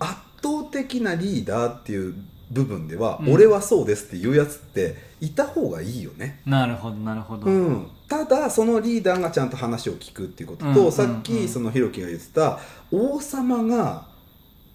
[0.00, 0.12] 圧
[0.42, 2.14] 倒的なリーダーっていう
[2.50, 3.32] 部分では、うん。
[3.32, 6.40] 俺はそうですっていうやつっていた方がいいよね。
[6.46, 10.92] なるほどなるほど、うん、ただそのリーダーがちゃんと話を聞くっていうことと、うんうんうん。
[10.92, 12.58] さっきそのひろきが言ってた
[12.92, 14.06] 王様が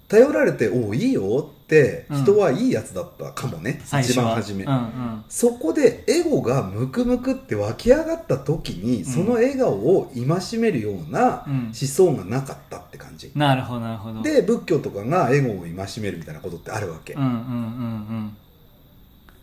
[0.10, 2.23] 頼られて「おういいよ」ってうん。
[2.23, 4.25] 人はいいやつだったかもね、一最初は。
[4.25, 5.23] 番初め、うんうん。
[5.27, 11.53] そこでエゴがムクムクって湧き上がった時に、その笑顔を戒めるようなうん。
[11.65, 14.21] 思想がなかったって感じ、なるほどなるほど。
[14.21, 18.38] で仏教とかがエゴを戒めるみたいなことってあるわけ、うんうんうん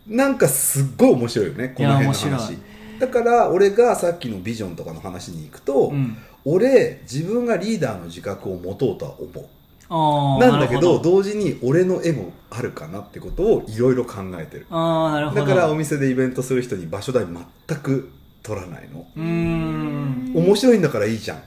[0.07, 2.53] なんかすっごい面白いよねこの辺の話。
[2.53, 2.57] い
[2.99, 5.95] だから俺がさっきのビジョンとかの話に行くと、うん。
[5.95, 10.39] うん俺自分がリーダーの自覚を持とうとは思う。
[10.39, 14.65] なんだけど同時に俺のエゴあるかなってことをいろいろ考えてる。
[14.69, 15.41] ああなるほど。
[15.41, 18.11] だからお店でイベントする人に場所代全く
[18.41, 19.05] 取らないの。
[19.15, 20.33] うーん。
[20.33, 21.43] 面白いんだからいいじゃん。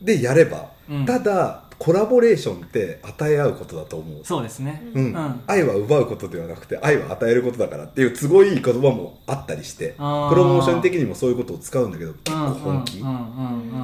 [0.00, 1.06] でやれば、うん。
[1.06, 4.24] ただコラボレーションって与え合うことだと思う。
[4.24, 4.82] そうですね。
[4.94, 5.04] うん。
[5.04, 5.40] うん。
[5.46, 13.04] 愛は奪うことではなくて愛は与えることだからっていう都合いい言葉もあったりしてプロモーション的にもそういうことを使うんだけど結構本気、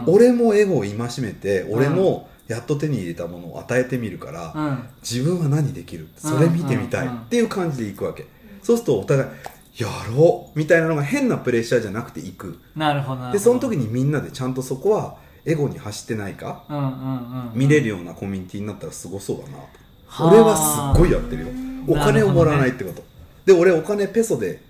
[0.07, 4.89] 俺もエゴを戒めて俺もやっと手に入れたものを与えてみるから、うん。
[5.03, 6.09] 自分は何できる？
[6.17, 7.07] それ見てみたい。
[7.07, 8.25] っていう感じでいくわけ、
[8.63, 9.29] そうするとお互い
[9.77, 12.59] やろうみたいなのが変なプレッシャーじゃなくていく。
[12.75, 13.33] なるほどなるほど。
[13.33, 16.65] でその時にみんなでちゃんとそこはエゴに走ってないか？
[16.69, 19.59] うんうんうん見れるようなコミュニティになったらすごそうだなと。
[20.07, 20.57] はあ俺は
[20.95, 21.49] すっごいやってるよ。
[21.87, 23.03] お金をもらわないってこと、
[23.47, 24.61] で俺お金ペソで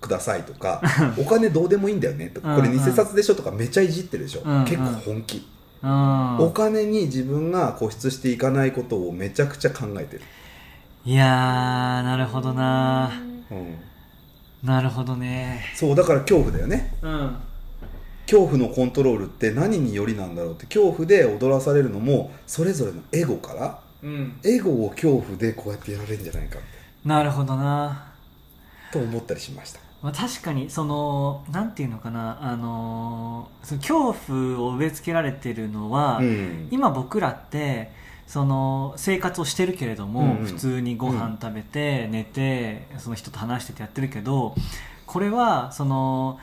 [0.00, 0.80] くださいとか
[1.18, 2.54] お金どうでもいいんだよねとか。
[2.56, 4.64] これ偽札でしょとかめちゃいじってるでしょ、うんうん。
[4.64, 5.46] 結構本気、
[5.82, 6.38] うん。
[6.38, 10.22] お金に自分が固執していかないことをめちゃくちゃ考えてる、
[11.04, 13.10] いやーなるほどな。
[13.50, 13.76] うん、
[14.62, 15.64] なるほどね。
[15.74, 16.94] そうだから恐怖だよね。
[17.02, 17.36] うん
[18.26, 24.38] 恐怖のコントロールって何によりなんだろうって恐怖で踊らされるのもそれぞれのエゴからうん。
[24.44, 26.58] エゴを恐怖でこうやってやられるんじゃないか
[27.04, 27.22] な。
[27.22, 28.12] るほどな。
[28.92, 29.80] と思ったりしました。
[30.02, 32.38] まあ、確かにそのなんていうのかな。
[32.42, 36.68] あのーその恐怖を植え付けられてるのは、うん。
[36.70, 37.92] 今僕らって
[38.26, 40.38] その生活をしてるけれども、うん。
[40.38, 44.56] うん普通にご飯食べて、寝てその人と話しててやってるけど
[45.06, 46.40] これはその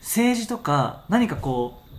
[0.00, 1.90] 政治とか何かこう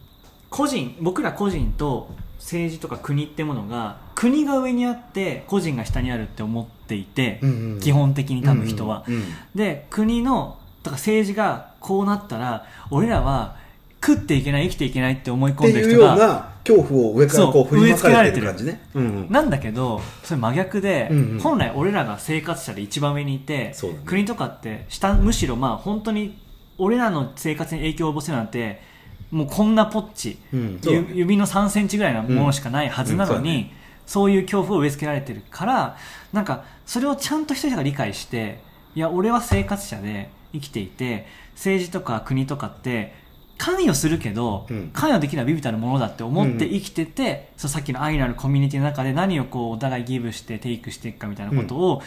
[0.49, 2.09] 個人僕ら個人と
[2.39, 9.03] 政治とか国ってものが国が上にあって個人が下にあるって思っていて、うんうん基本的に多分人は。
[9.07, 9.23] うんうん
[9.55, 13.55] で国のとか政治がこうなったら俺らは
[14.03, 18.81] 食っていけない生きていけないって思い込んでる人がな恐怖を上からこう振りまかれてる感じね。
[18.95, 19.31] うんうん。
[19.31, 21.39] なんだけどそれ真逆で、うんうん。
[21.39, 23.73] 本来俺らが生活者で一番上にいて、ね。
[24.05, 26.40] 国とかって下むしろまあ本当に
[26.83, 28.81] 俺らの生活に影響を及ぼせるなんて
[29.29, 30.79] もうこんなポッチ、うん。
[31.13, 33.55] 指の3センチぐらいのものしかないはずなのに、うん。
[33.55, 35.95] うんそねそういう恐怖を植え付けられてるから
[36.33, 38.59] なんかそれをちゃんと一人が理解して
[38.93, 43.13] いや俺は生活者で生きていて政治とか国とかって
[43.57, 44.89] 関与するけど、うん。
[44.91, 52.01] 関与できるのはビビたるものだって思って生きてて、そうさっきの愛のあるコミュニティの中で何をこうお互いギブしてテイクしていくかみたいなことを、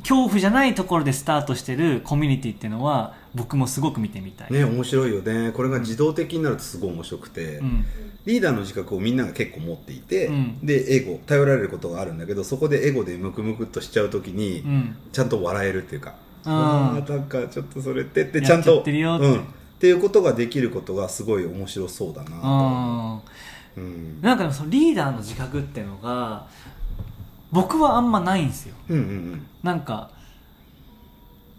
[0.00, 5.52] 恐怖じゃないところでスタートしてるコミュニティっていうのは僕もすごく見てみたい、ね面白いよね。
[5.52, 7.84] これが自動的になるとすごい面白くて、うん。
[8.26, 10.58] リーダーの自覚をみんなが結構持っていて、うん。
[10.66, 14.96] でエゴ頼られることがあるんだけどそこでエゴでムクムクっとしちゃう時に、うん。
[15.12, 16.52] ちゃんと笑えるっていうか、うん。
[16.52, 18.90] あーなんかちょっとそれってってちゃんとって。
[18.90, 19.44] ってうん、っ
[19.78, 23.22] ていうことができることがすごい面白そうだなと思
[23.76, 23.80] う。
[23.80, 24.20] ん。
[24.20, 26.46] なんかそのリーダーの自覚っていうのが
[27.52, 28.74] 僕はあんまないんですよ。
[28.88, 29.46] うんうんうん。
[29.62, 30.10] なんか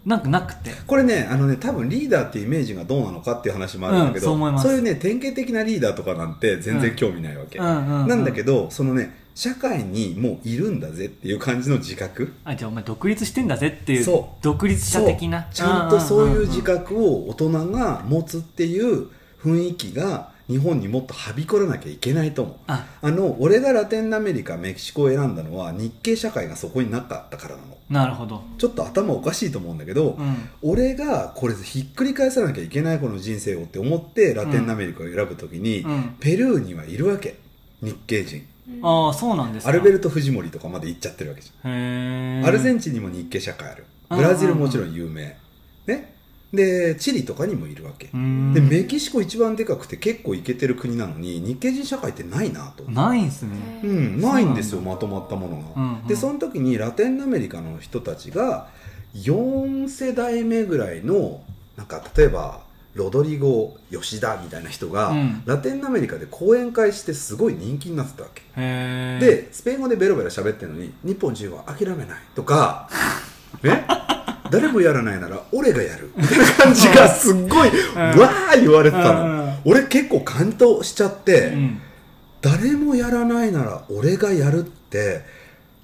[0.04, 0.70] なんかなくて。
[0.86, 8.08] これねあのね多分リーダーっていうイメージがどうなのかっていう話もあるんだけど、うんそう思いうね典型的なリーダーとかなんて全然興味ないわけ、うんうんうん。
[8.08, 12.34] なんだけどそのね社会にもういるんだぜっていう感じの自覚。
[12.44, 14.44] あじゃあお前独立してんだぜっていうそう。
[14.44, 15.42] 独立者的な。
[15.42, 15.54] そう。
[15.54, 19.08] ちゃんとそういう自覚覚を大人が持つっていう
[19.42, 22.56] 雰囲気が日本にもっとはびこらなきゃいけないと思う。
[22.66, 22.86] あ。
[23.00, 27.78] あの俺がラテンアメリカメキシコを選んだのは日系社会がそこになかったからなの。
[27.88, 28.42] なるほど。
[28.58, 30.48] ちょっと頭おかしいと思うんだけど、うん。
[30.60, 36.16] 俺がこれひっくり返さなきゃいけないこの人生をって思ってラテンアメリカを選ぶときに、うん。
[36.20, 37.36] ペルーにはいるわけ。
[37.80, 38.46] 日系人。
[38.82, 39.70] ああそうなんですか。
[39.70, 42.44] アルベルト・フジモリとかまで行っちゃってるわけじゃん。
[42.46, 43.86] アルゼンチンにも日系社会ある。
[44.08, 45.36] ブラジルもちろん有名。
[45.86, 46.14] ね
[46.52, 48.10] でチリとかにもいるわけ。
[48.12, 48.52] うん。
[48.52, 52.84] でメキシコ一番でかくて結構イケてる国なのに日系人社会ってないなと。
[52.90, 53.50] ないんすね。
[53.82, 56.06] うん、ないんですよまとまったものが、うんうん。
[56.06, 58.68] でその時にラテンアメリカの人たちが
[59.14, 61.42] 4世代目ぐらいの
[61.76, 62.60] なんか例えば
[62.94, 65.42] ロドリゴ吉田みたいな人が、うん。
[65.46, 72.90] ラテンアメリカで講演会してすごい人気になってたわけ、へえでスペイン語でベロベロ喋ってるのに日本人は諦めないとか
[73.64, 73.86] ね？
[74.52, 76.12] 誰もやらないなら俺がやる。
[76.14, 79.54] みたいな感じがすっごい、わー言われてたの、うん。
[79.64, 81.80] 俺結構感動しちゃって、うん。
[82.42, 85.22] 誰もやらないなら俺がやるって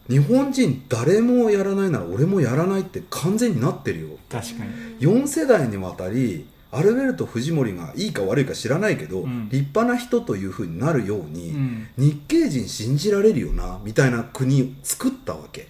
[0.09, 4.09] 日本人誰もやらないなら俺もやらないって完全になってるよ。
[4.29, 4.71] 確かに。
[5.01, 9.49] 4世代にわたりアルベルト・フジモリがいいか悪いか知らないけど、うん。
[9.49, 11.87] 立派な人というふうになるように、うん。
[11.97, 15.69] 日系人信じられるよなみたいな国を作ったわけ。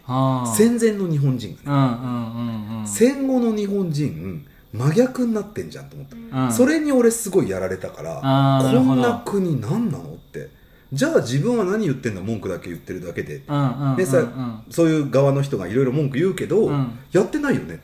[0.57, 6.53] 戦前の日本人がね、戦後の日本人真逆になってんじゃんと思った、うん。
[6.53, 8.21] それに俺すごいやられたから
[8.73, 10.51] こんな国何なのって。
[10.93, 13.43] じゃあ自分は何言ってんだ文句だけ言ってるだけで、
[13.97, 14.27] でさ
[14.71, 16.99] そういう側の人がいろいろ文句言うけど、うん。
[17.13, 17.81] やってないよね。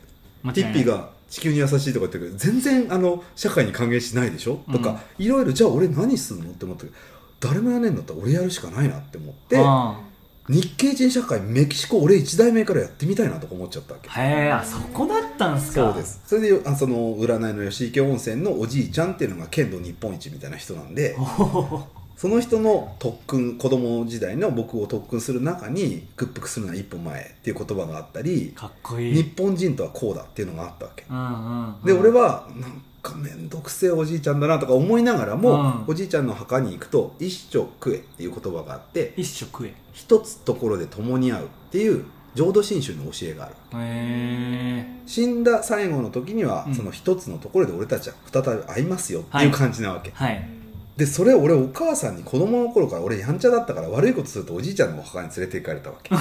[0.53, 4.61] ティッピーが地球に優しいとか言ってるけど全然あの社会に還元しないでしょ？
[4.71, 6.45] とかいろいろじゃあ俺何すんの？
[6.45, 6.95] って思ったけど
[7.41, 9.99] 誰もやねんだったら俺やるしかないなって思ってあ
[10.47, 14.09] 日系人社会メキシコ俺1代目からやってみたいなとか思っちゃったわけ。
[14.09, 15.91] あへえあそこだったんすか？
[15.91, 16.21] そうです。
[16.25, 21.17] それであその占いの吉池温泉のおじいちゃんっていうのが剣道日本一みたいな人なんで
[22.17, 29.13] その人の特訓子供時代の僕を特訓する中に屈服するのは一歩前っていう言葉があったりかっこいい。
[29.13, 31.05] 日本人とはこうだっていうのがあったわけ。
[31.09, 31.75] うんうんうん。
[31.83, 35.83] で俺はなんか面倒くせえおじいちゃんだなとか思いながらも、うん。
[35.87, 39.73] おじいちゃんの墓に行くと一生食えっていう言葉があって一食食え。
[39.91, 43.55] 一つところで共に会うっていう浄土真宗の教えがある。
[43.73, 46.75] へえ死んだ最後の時には、うん。
[46.75, 50.54] その一つのところで俺たちは再び会いますよっていう感じなわけ、はい
[50.97, 56.15] でそれを俺お母さんに子供の頃から俺やんちゃだったから悪いことするとおじいちゃんのお墓に連れて行かれたわけ。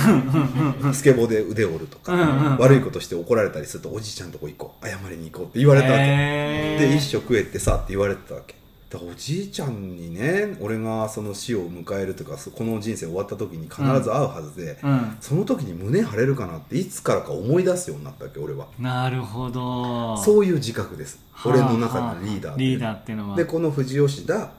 [0.93, 8.55] スケボーで腕折るとか、うんうんうん悪いことして怒られたりするとおじいちゃんのとこ行こう謝りに行こうって言われたわけ、で一生食えってさって言われてたわけ。
[8.91, 15.17] だからおじいちゃんにね俺がその死を迎えるとかそこの人生終わった時に必ず会うはずで、うん。
[15.21, 18.67] その時に胸張れるかなっていつからか思い出すようになったわけ俺は。
[18.79, 20.17] なるほど。
[20.17, 21.19] そういう自覚です。
[21.33, 23.37] はあ俺の中のリーダーっていうリーのはダーっていうのは。
[23.37, 24.53] でこの富士吉田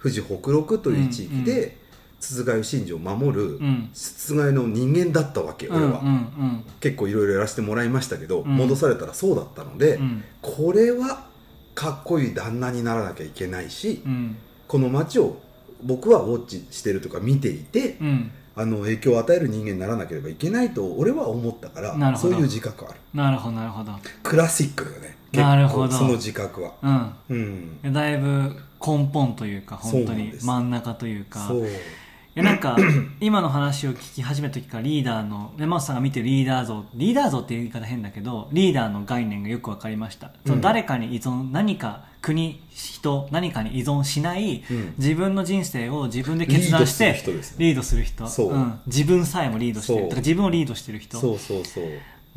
[0.00, 1.76] 富士北陸という地域うんで
[2.20, 3.90] 筒ヶ谷真珠を守るうん。
[3.92, 6.64] 筒ヶ谷の人間だったわけ俺は、うんうん。
[6.80, 8.56] 結構いろいろやらせてもらいましたけど、うん。
[8.56, 10.24] 戻されたらそうだったので、うん。
[10.42, 11.26] これは
[11.74, 14.36] かっこいい旦那にならなきゃいけないし、うん。
[14.66, 15.40] この街を
[15.82, 18.30] 僕はウォッチしてるとか見ていて、うん。
[18.56, 22.98] あの影響を与える人間にならなければいけないと俺は思ったからそういう自覚ある。
[23.14, 23.92] なるほどなるほど。
[24.24, 25.92] クラシックよねなるほど。
[25.92, 26.72] その自覚は。
[26.82, 27.78] うん。
[27.82, 27.92] うん。
[27.92, 31.46] だいぶ根本というか本当に真ん中というか。
[31.48, 31.66] そう。
[31.66, 32.76] いやなんか
[33.20, 44.94] 今の話を聞き始めた時からリーダーの山本さんが見てるリーダー像リーダー像っていう言い方変だけどリーダーの概念がよく分かりました、その誰かに依存何か国人何かに依存しない、うん。
[44.98, 47.66] 自分の人生を自分で決断してリードする人ですね。
[47.66, 48.26] リードする人。
[48.28, 48.56] そう。
[48.56, 48.80] ん。
[48.86, 50.16] 自分さえもリードしてる。
[50.16, 51.18] 自分をリードしてる人。
[51.18, 51.84] そうそうそう。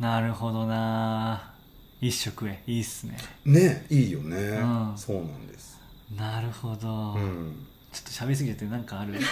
[0.00, 1.51] なるほどな
[2.02, 2.60] 一食へ。
[2.66, 3.16] いいっすね。
[3.44, 4.92] ねいいよね、うん。
[4.96, 5.80] そうなんです。
[6.16, 7.66] なるほど、うん。
[7.92, 9.14] ちょっと喋りすぎちゃってなんかある？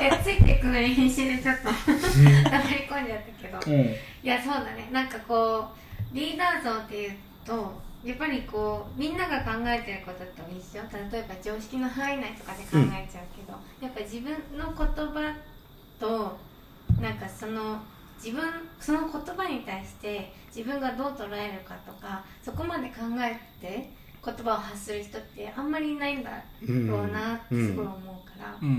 [0.00, 3.20] えついてくのに必死でちょっと黙り込んじゃっ
[3.60, 3.76] たけど。
[3.76, 3.82] うん。
[3.90, 4.88] いやそうだね。
[4.90, 5.68] なんかこ
[6.12, 7.12] うリーダー像っていう
[7.44, 10.80] とやっぱりこうみんなが考えてることと一緒。
[11.12, 13.52] 例えば常識の範囲内とかで考えちゃうけど、
[13.82, 15.36] やっぱ自分の言葉
[16.00, 16.38] と
[17.02, 17.82] なんかその
[18.24, 18.42] 自分
[18.80, 23.90] その言葉に対して自分がどう捉えるかとかそこまで考えて
[24.24, 26.30] 言葉を発する人ってあんまりいないんだ
[26.66, 28.78] ろうなってすごい思うから、うん。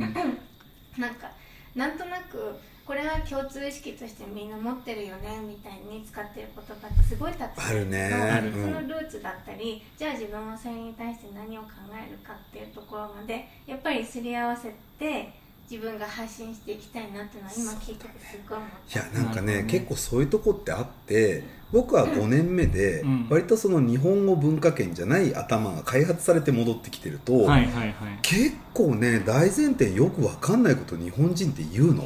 [0.98, 1.30] なんか
[1.76, 2.56] なんとなく
[2.86, 8.10] これは共通意識としてみんな持ってるよねみたいに使ってる言葉ってすごいたくさんあるね。
[8.54, 15.34] そうんのルーツだったり、じゃあ自分はそれに対して何を考えるかっていうところまでやっぱりすり合わせて
[15.70, 19.68] 自分が発信していきたいなっていうのは今聞いててすっごい思ったいやなんかねね。
[19.68, 23.28] 結構そういうとこってあって僕は5年目でうん。
[23.30, 27.96] 割とその日本語文化圏じゃない頭が開発されて戻ってきてると、はいはいはい。
[28.22, 32.04] 結構ね大前提よく分かんないこと日本人って言うの。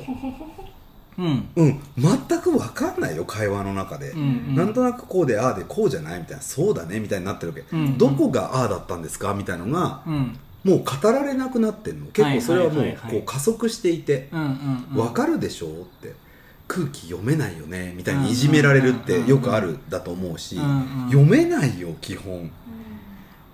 [1.17, 1.49] うん。
[1.57, 1.79] うん。
[1.97, 4.55] 全く分かんないよ会話の中で、うんうん。
[4.55, 12.07] なんとなくこうでああでこうじゃないみたいなそうだねみたいになってるわけ、うんどこがああだったんですかみたいなのがうんもう語られなくなってんの。
[12.07, 14.47] 結構それはもうこう加速していて、うんうん
[14.91, 14.95] うん。
[14.95, 16.13] 分かるでしょうって。
[16.69, 20.55] 空気読めないよねみたいにいじめられるってよくあるだと思うし、
[21.07, 22.51] 読めないよ基本。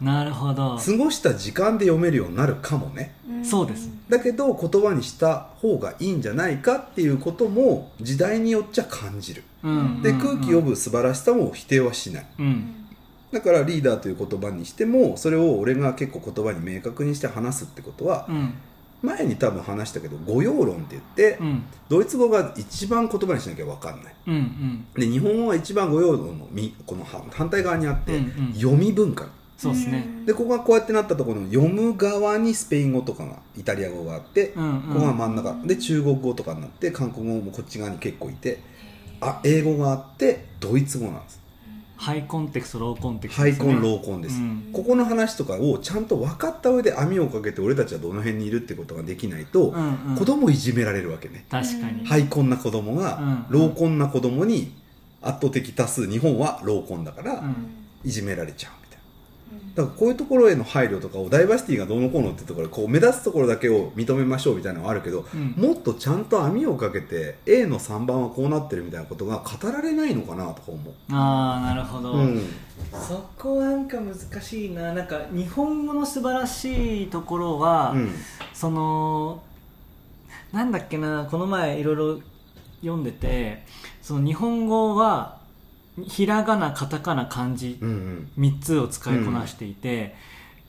[0.02, 0.78] なるほど。
[0.78, 3.16] 過ごした時間で読めるようになるかもね。
[3.32, 3.46] ん。
[3.46, 3.90] そうです。
[4.10, 9.44] だけど言葉にした方がいいんじゃないかっていうことも時代によっちゃ感じる。
[9.64, 10.02] うん。
[10.02, 12.26] で空気読む素晴らしさも否定はしない。
[12.40, 12.85] うん
[13.36, 18.54] だからリーダーという言葉にしてもそれを俺が結構言葉に明確にして話すってことはうん。
[19.02, 21.64] 前に多分話したけど語用論って言ってうん。
[21.90, 24.14] ドイツ語が一番言葉にしなきゃ分かんない。
[24.28, 24.86] うんうん。
[24.96, 28.54] で日本語は一番語用論のみこの反反対側にあって、うんうん。
[28.54, 29.28] 読み文化。
[29.58, 30.08] そうですね。
[30.26, 34.82] でここがこうやってなったところの読む側にスペイン語とかがイタリア語があって、うんうん。
[34.94, 35.56] ここが真ん中。
[35.66, 38.60] で中国語とかになって韓国語もこっち側に結構いて
[39.20, 41.45] あ英語があってドイツ語なんです
[41.98, 44.70] ハイコンテクストローコンテクストハイコンローコンです、うん。
[44.74, 50.16] ここの話とかをちゃんと分かった上で網をかけて俺たちはどの辺にいるってことができないと、うんうん。
[50.18, 52.06] 子供いじめられるわけね、確かに。
[52.06, 53.46] ハイコンな子供が、うん。
[53.50, 54.74] ローコンな子供に
[55.22, 57.56] 圧倒的多数日本はローコンだから、うん。
[58.04, 58.85] いじめられちゃう
[59.76, 65.52] だからこういうところへの配慮とかをダイバーシティがどうのこうのってところでこう目立つところだけを認めましょうみたいなのはあるけど、うん。
[65.58, 70.94] もっとちゃんと網をかけて A の3番はこうなってるみたいなことが語られないのかなとか思う。
[71.12, 72.42] ああなるほど、うん。
[72.94, 74.94] そこなんか難しいな。
[74.94, 78.12] なんか日本語の素晴らしいところは、うん。
[78.54, 79.44] その
[80.54, 82.20] なんだっけなこの前いろいろ
[82.80, 83.64] 読んでて
[84.02, 85.40] その日本語は
[86.04, 88.32] ひらがなカタカナ漢字うんうん。
[88.38, 90.16] 3つを使いこなしていて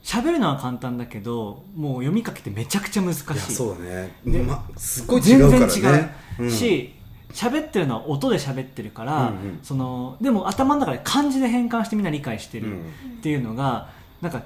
[0.03, 3.23] 喋、るのは簡単だけどもう読み書きってめちゃくちゃ難しい。
[3.53, 5.67] そうだね、でま、すっごい違うからね。
[5.67, 6.09] 全然違う、
[6.39, 6.51] うん。
[6.51, 6.93] し
[7.33, 9.59] 喋ってるのは音で喋ってるから、うんうん。
[9.63, 12.75] そのでも頭の中で漢字で変換してみんな理解してる、うん。
[12.75, 12.81] っ
[13.21, 13.89] ていうのが
[14.21, 14.43] なんか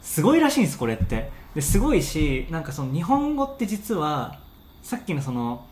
[0.00, 1.30] すごいらしいんですこれって。
[1.54, 4.38] ですごいしなんかその日本語って実は
[4.82, 5.66] さっきのその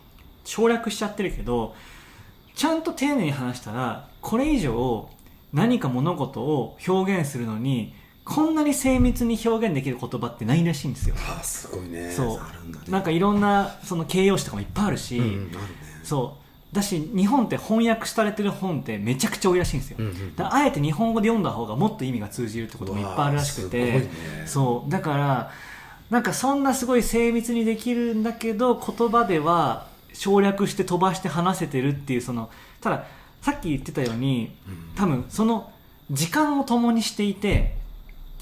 [0.44, 1.76] 省略しちゃってるけど
[2.58, 5.08] ちゃんと丁寧に話したらこれ以上
[5.52, 7.94] 何か物事を表現するのに
[8.24, 11.14] こんなに精密に表現できる言葉ってないらしいんですよ。
[11.16, 12.10] ああすごいね。
[12.10, 12.36] そう。
[12.36, 12.86] あるんだね。
[12.88, 15.58] なんかいろんなその形容詞とかもいっぱいあるし、うんるね。
[16.02, 16.36] そ
[16.72, 16.74] う。
[16.74, 24.10] だし日本って翻訳されてる本ってめちゃくちゃ多いらしいんですよ、うんうんあえて日本語で読んだ方がもっと意味が通じるってこともいっぱいあるらしくて、ね。
[24.46, 24.90] そう。
[24.90, 25.50] だから
[26.10, 29.86] なんかそんなすごい精密にできるんだけど言葉では
[30.18, 32.50] 省略して飛ばして話せてるっていうその
[32.80, 33.04] ただ
[33.40, 34.94] さっき言ってたようにうん。
[34.96, 35.72] 多分その
[36.10, 37.76] 時間を共にしていて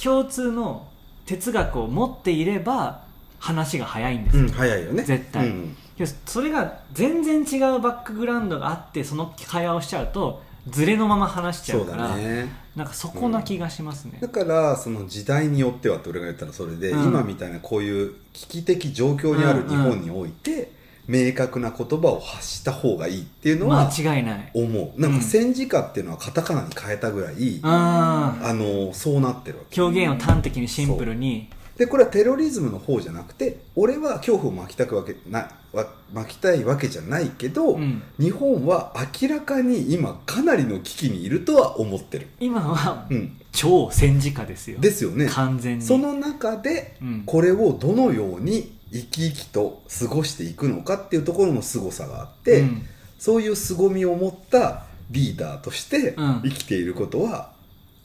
[0.03, 0.89] 共通の
[1.27, 3.05] 哲学を持っていれば
[3.39, 5.03] 話が早いんですよ、うん早いよね。
[5.03, 5.49] 絶対。
[5.49, 5.77] うん。
[6.25, 12.49] それが全然違うバックグラウンドがあってその会話をしちゃうとズレのまま話しちゃそううからだね。
[12.75, 17.05] なんかそこな気がしますね、だからその時代によってはって俺が言ったらそれで、うん。
[17.05, 20.73] 今みたいなこういう危機的状況にある日本において、
[21.09, 24.51] 明確な言葉を発した方がいいっていうのは間違いない。
[24.55, 25.01] 思う。
[25.01, 29.81] なんか戦時下っていうのはカタカナに変えたぐらい、ああのそうなってるわけ。
[29.81, 31.49] 表現を端的にシンプルに。
[31.77, 38.03] でこれはテロリズムの方じゃなくて俺は恐怖を巻きたくわけなわ巻きたいわけじゃないけど、うん。
[38.19, 44.79] 日本は明らかに今かなりの危機にいるとは思ってる、今はうん、超戦時下ですよ。
[44.79, 45.27] ですよね。
[45.27, 45.85] 完全に。
[45.85, 47.23] その中でうん。
[47.27, 52.87] これをどのように生き生きと過ごしていくのかっていうところの凄さがあって、うん。
[53.19, 56.43] そういう凄みを持ったリーダーとしてうん。
[56.45, 57.51] 生きていることは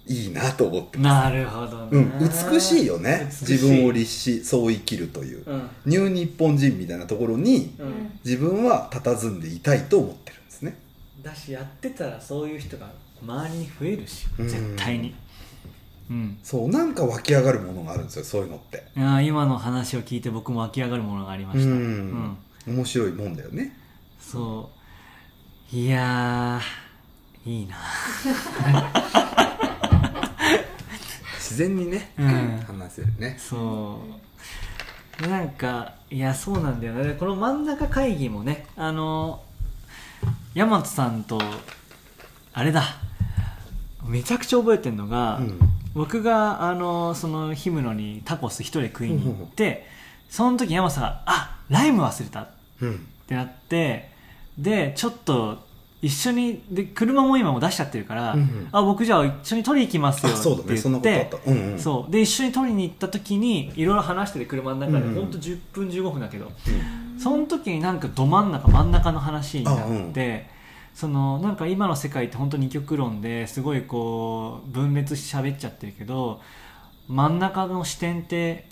[0.08, 2.20] いいなと思ってなるほどね、うん、
[2.52, 3.28] 美しいよね。
[3.30, 5.70] 自分を律しそう生きるという、うん。
[5.86, 7.76] ニュー日本人みたいなところに
[8.26, 10.78] 自分は佇んでいたいと思ってるんですね。
[11.22, 12.90] だしやってたらそういう人が
[13.22, 14.48] 周りに増えるしうん。
[14.48, 15.14] 絶対に
[16.12, 16.38] うん。
[16.44, 18.84] そうなんか湧き上がるものがあるんですよそういうのって。
[18.98, 21.66] いやー今の話を聞いて僕も湧き上がるものがありました。
[21.66, 22.38] うん。
[22.68, 23.78] 面白いもんだよね。
[24.20, 24.70] そ
[25.72, 25.76] う。
[25.76, 27.78] いやーいいな。
[31.38, 32.64] 自然にね、うん。
[32.68, 33.38] 話せるね。
[33.40, 33.98] そ
[35.22, 35.28] う。
[35.28, 37.16] なんかいやそうなんだよね。
[37.18, 39.42] この真ん中会議もねあの
[40.56, 41.40] 大和さんと
[42.52, 42.84] あれだ。
[44.06, 49.86] めちゃくちゃ覚えてるのが、うん僕があのその氷室にタコス一人で食いに行って
[50.30, 52.48] その時山さんが「あライム忘れた」っ
[52.82, 53.08] うん。
[53.28, 54.10] てなって
[54.58, 55.70] でちょっと
[56.02, 58.68] 一緒にで車も今も出しちゃってるから「うんうん。
[58.72, 67.20] あ僕じゃあ一緒に取り行きますよ」って言ってそうで一緒に取りに行った時にいろいろ話してて車の中で、うんうんほんと10分15分だけどうん。
[67.20, 69.78] その時になんかど真ん中真ん中の話になっ
[70.12, 70.50] て、
[70.94, 76.42] そのなんか今の世界って本当に二極論ですごいこう分裂して喋っちゃってるけど
[77.08, 78.68] 真ん中の視点って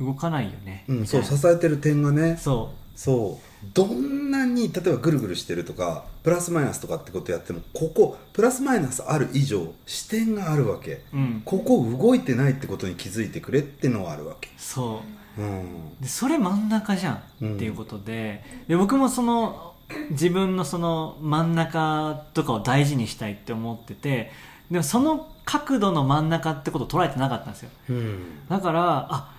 [0.00, 2.36] 動かないよね、うん、そう支えてる点がね。
[2.36, 3.66] そそう。
[3.72, 11.02] どんなに例えばぐるぐるしてるとかプラスマイナスとかってことやってもここプラスマイナスある以上視点があるわけ。
[11.12, 11.42] ううん。
[11.44, 14.50] ここ動いてないってことに気づいてくれってのはあるわけ。
[14.56, 15.02] そ
[15.38, 15.42] う。
[15.42, 15.96] うん。
[16.00, 17.20] でそれ真ん中じゃんっ
[17.58, 19.73] ていうことでで僕もその
[20.10, 24.32] 自分のその真ん中とかを大事にしたいって思ってて
[24.70, 27.70] でもその角度の真ん中ってことを捉えてなかったんですよ。
[27.90, 28.48] うん。
[28.48, 29.34] だからあ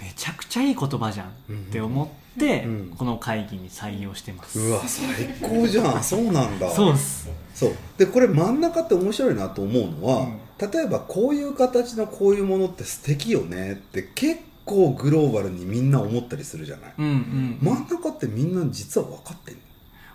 [0.00, 1.30] めちゃくちゃいい言葉じゃんっ
[1.70, 2.08] て思っ
[2.38, 2.94] て、うん。
[2.96, 6.02] この会議に採用してます、うわ最高じゃん。
[6.02, 6.70] そうなんだ。
[6.70, 7.28] そうっす。
[7.54, 7.74] そう。
[7.98, 10.26] でこれ真ん中って面白いなと思うのは、
[10.58, 17.86] 例えばこういう形のこういうものって素敵よねって結構グローバルにみんな思ったりするじゃない、うんうん真ん。
[17.86, 19.58] 中ってみんな実は分かってる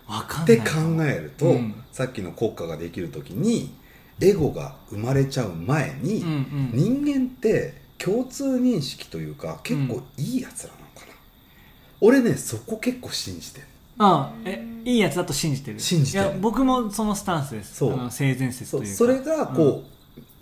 [0.07, 1.75] わかんないって考えると、うん。
[1.91, 3.73] さっきの国家ができる時に
[4.21, 6.71] エゴが生まれちゃう前に、うんうん。
[6.73, 11.13] 人間って共通認識というか結構いいやつらなのかな、
[12.01, 13.67] 俺ねそこ結構信じてる
[13.97, 15.79] あえいいやつだと信じてる。
[15.79, 17.75] 信じてるいや僕もそのスタンスです。
[17.75, 17.93] そう。
[17.93, 18.93] あの性善説そというか。
[18.93, 18.97] う。
[18.97, 19.94] それがこう、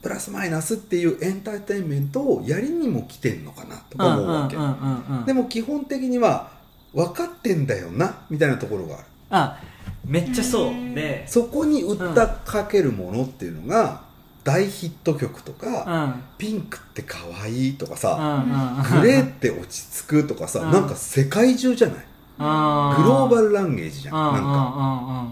[0.04, 6.52] プラスマイナスっていうエンターテインメントをやりにも来てんのかなとか思うわけ、うんうんうんうんでも基本的には
[6.94, 9.06] 分かってんだよなみたいなところがある。
[9.32, 9.60] あ
[10.06, 10.74] めっちゃそう。
[10.94, 14.02] でそこに訴っかけるものっていうのが、
[14.44, 15.58] 大ヒット曲とうん。
[15.58, 18.44] か、ピンクって可愛いとかうんさ、
[18.86, 20.72] うんグレーって落ち着くとかさ、うん。
[20.72, 21.96] なんか世界中じゃない？
[21.96, 25.28] グローバルランゲージじゃん、なんかか。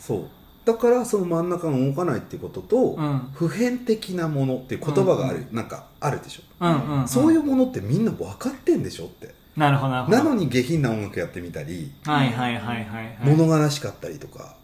[0.00, 0.28] そう
[0.66, 3.04] だからその真ん中が動かないっていうことと、うん。
[3.04, 9.34] うん普遍的なものっていう言葉がある、なんかあるでしょ、うんうんそういうものってみんな分かってんでしょって。
[9.56, 13.18] なるほどなのに下品な音楽やってみたり、はいはいはいはいはい。
[13.22, 14.56] 物悲しかったりとか。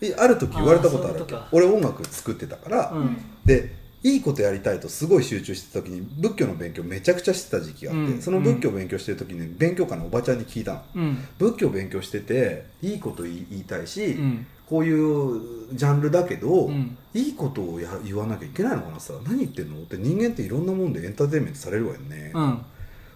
[0.00, 1.36] えある時言われたことあるわけ？
[1.52, 3.16] 俺音楽作ってたから、うん。
[3.44, 8.22] でいいことやりたいとすごい集中してた時に仏教の勉強めちゃくちゃしてた時期があって、うん。
[8.22, 10.82] その仏教を勉強してる時に勉強会のおばちゃんに聞いたの。
[10.94, 11.18] うん。
[11.38, 16.96] 仏教を勉強してていいこと言い言いたいし、うんこういうジャンルだけど、うん。
[17.12, 19.78] いいことをや言わなきゃいけないのかなさ何言ってんの？
[19.78, 22.64] って人間っていろんなもんでエンターテインメントされるわよね、うん。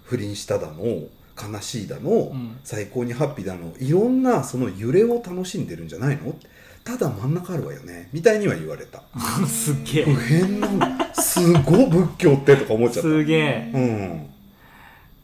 [0.03, 2.59] 不倫しただの悲しいだの、ん。
[2.65, 6.35] 最高にハッピーだのいろんなその揺れを楽しんでるんじゃないの？
[6.83, 8.09] ただ真ん中あるわよね。
[8.13, 9.01] みたいには言われた。
[9.47, 10.05] すっげえ。
[10.05, 13.09] 不変なすごい仏教ってとか思っちゃった。
[13.09, 13.71] すげえ。
[13.73, 14.27] うん。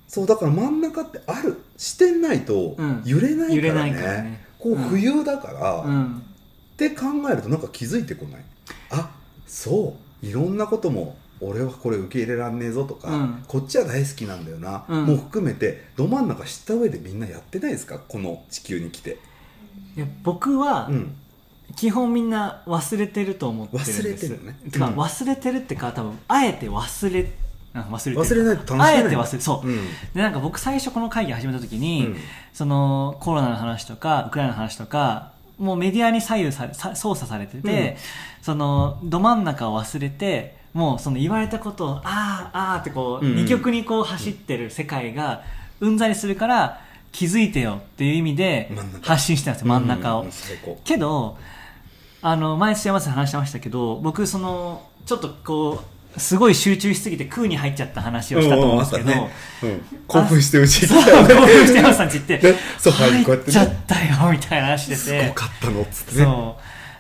[0.07, 1.59] そうだから真ん中ってある。
[1.77, 3.03] してないとうん。
[3.05, 6.23] 揺れない揺れないからね,、からねこう浮遊だから、うん。
[6.75, 8.45] って考えるとなんか気づいてこない。
[8.91, 9.11] あ
[9.47, 10.27] そう。
[10.27, 13.45] いろんなことも俺はこれ受け入れらんねえぞとか、うん。
[13.49, 15.07] こっちは大好きなんだよな、うん。
[15.07, 17.99] もう含めてど真ん中知った上でみんなやってないですか？
[17.99, 19.19] この地球に来て、
[19.97, 21.17] いや僕はうん、
[21.77, 24.03] 基本みんな忘れてると思ってるんです。
[24.03, 24.59] 忘れてるのね。
[24.65, 24.83] うん。
[25.01, 27.33] 忘れてるってか多分あえて忘れ
[27.75, 28.17] あ忘れてる。
[28.17, 29.87] 忘れないと楽しめないあえて忘れそう、うん。
[30.15, 32.17] でなんか僕最初この会議始めた時に、うん。
[32.53, 37.97] そのコロナの話とかウクライナの話とかもうメディアに左右されさ操作されてて、
[38.43, 43.33] そのど真ん中を忘れてもうその言われたことをあーあーってこう、うん。
[43.33, 45.43] うん二極にこう走ってる世界が
[45.81, 46.81] うんざりするから
[47.13, 48.71] 気づいてよっていう意味で
[49.03, 50.79] 発信してたんですよ真ん中を、うう最高。
[50.85, 51.39] けど
[52.23, 59.31] あの前幸せ話してましたけど僕そのちょっとこうすごい集中しすぎて空に入っちゃった話をしたと思うんですけど、ね
[59.63, 62.39] うん興奮してうちそう来たよね興奮して山さんち行って。
[62.39, 63.59] ねソファーにこうやってね。
[63.59, 66.25] 入っちゃったよみたいな話してすてごかったのっつってね。
[66.25, 66.57] そ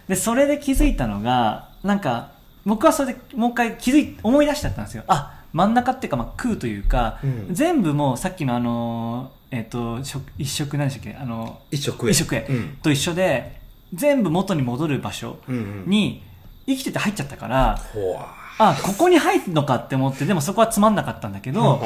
[0.06, 0.08] う。
[0.10, 2.32] でそれで気づいたのがなんか
[2.64, 5.04] 僕はそれでもう一回気づい思い出しちゃったんですよ。
[5.08, 7.48] あ真ん中っていうか、まあ、空というか、うん。
[7.50, 11.18] 全部もうさっきのあのえっ、と食一食何でしたっけ？
[11.18, 12.12] あの一食へ。
[12.12, 12.46] 一食へ。
[12.48, 12.78] うん。
[12.82, 13.60] と一緒で
[13.92, 15.84] 全部元に戻る場所うんうん。
[15.90, 16.22] に
[16.66, 18.28] 生きてて入っちゃったから、ほわ
[18.58, 21.82] あここに入るのかって思ってでもそこはつまんなかったんだけど、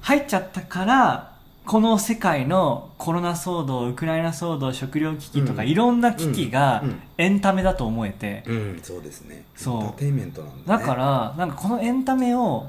[0.00, 1.36] 入っちゃったから
[1.66, 5.68] この世界のコロナ騒動ウクライナ騒動食糧危機とか、うん。
[5.68, 6.88] いろんな危機がうん。
[6.90, 7.02] うん。
[7.18, 9.44] エンタメだと思えて、うんそうですね。
[9.56, 9.82] そう。
[9.82, 12.68] エンターテインメントなんだだねからなんかこのエンタメを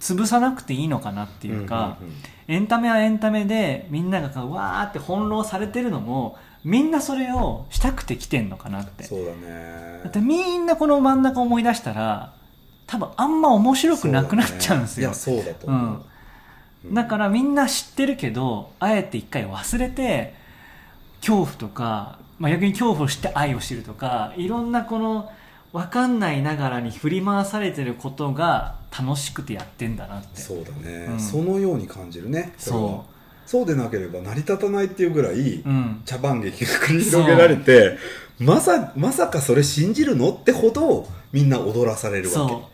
[0.00, 2.12] 潰さなくていいのかなっていうか、んんん。
[2.48, 9.04] エンタメはエンタメでみんながわーって翻弄されてるのもみんなそれをしたくて来てんのかなって。
[9.04, 10.00] そうだね。
[10.02, 12.32] だってみんなこの真ん中思い出したら
[12.86, 16.00] 多分あんま面白くなくなっちゃうんですよ、そうだだと思う、
[16.84, 16.94] うん。
[16.94, 20.34] だからみんな知ってるけどあえて一回忘れて
[21.20, 25.30] 恐怖とか、まあ、逆に恐怖を知って愛を知るとかいろんなこの
[25.72, 30.40] 分かんないながらに振り回されてることが楽しくてやってんだなって。
[30.40, 31.20] そうだね、うん。
[31.20, 32.38] そのように感じるね。
[32.40, 32.52] れは。
[32.58, 33.06] そ
[33.46, 36.02] そうでなければ成り立たないっていうぐらい、ううん。
[36.04, 37.98] 茶番劇が繰り広げられて
[38.38, 40.32] まさまさかそれ信じるの？
[40.32, 42.73] ってほどみんな踊らされるわそう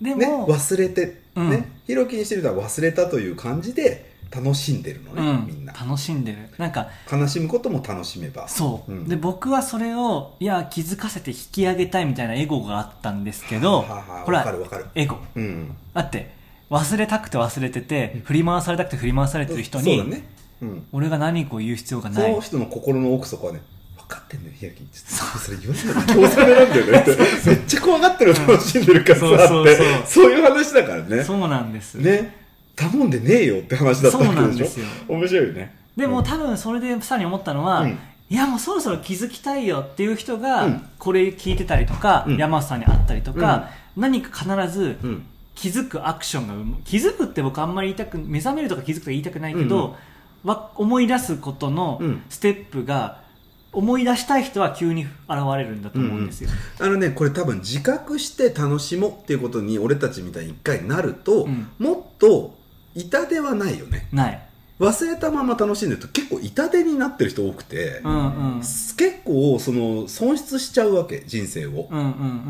[0.00, 1.50] でけねも、忘れて、うん。
[1.50, 5.46] ねひろきにしてみたら忘れたという感じで楽しんでるのね、うん。
[5.46, 5.72] みんな。
[5.72, 6.38] 楽しんでる。
[6.58, 8.48] なんか悲しむことも楽しめば。
[8.48, 9.08] そう、うん。
[9.08, 14.86] で僕はそれをいや気づかせて引き上げたいみたいなエゴがあったんですけどはあはあほらわかるわかる。
[14.94, 15.18] エゴ。
[15.34, 15.76] うん。
[15.94, 16.34] だって
[16.70, 20.24] 忘れたくて忘れてて振り回されたくて振り回されてる人に、そうだね、
[20.62, 22.32] うん、俺が何かを言う必要がそない。
[22.32, 23.66] の人の心の奥底はね分
[24.08, 27.04] かってんのよひろきちょっとそれ言われたら強制なんだよね
[27.46, 29.86] めっちゃ怖がってるの楽しんでるからうそうってそう。
[30.06, 31.24] そういう話だからね。
[31.24, 32.36] そうなんです、ね。
[32.76, 34.42] 頼んでねえよって話だったそうわけでしょ。
[34.42, 34.86] なんですよ。
[35.08, 35.74] 面白いよね。
[35.96, 36.24] でも、うん。
[36.24, 37.98] 多分それでさらに思ったのは、うん。
[38.28, 40.82] いやもうそろそろ気づきたいよっていう人が、うん。
[40.98, 42.36] これ聞いてたりとか、うん。
[42.36, 45.26] 山内さんに会ったりとか、何か必ずうん。
[45.54, 49.96] 気づくアクションが気づくって僕あんまり言いたく目覚めるとか気づくとか言いたくないけど、
[50.44, 52.22] わ思い出すことのうん。
[52.28, 53.25] ステップが
[53.72, 55.12] 思い出したい人は急に現
[55.56, 56.50] れるんだと思うんですよ、
[56.80, 61.68] あのねこれ多分自覚して楽しもうっていうことに俺たちみたいに一回なると、うん。
[61.78, 62.54] もっと
[62.94, 64.08] 痛手はないよね。
[64.12, 64.42] ない。
[64.78, 68.60] 忘れたまま楽しんでると結構痛手になってる人多くて、うんうん。
[68.60, 72.06] 結構その損失しちゃうわけ人生を、うんうん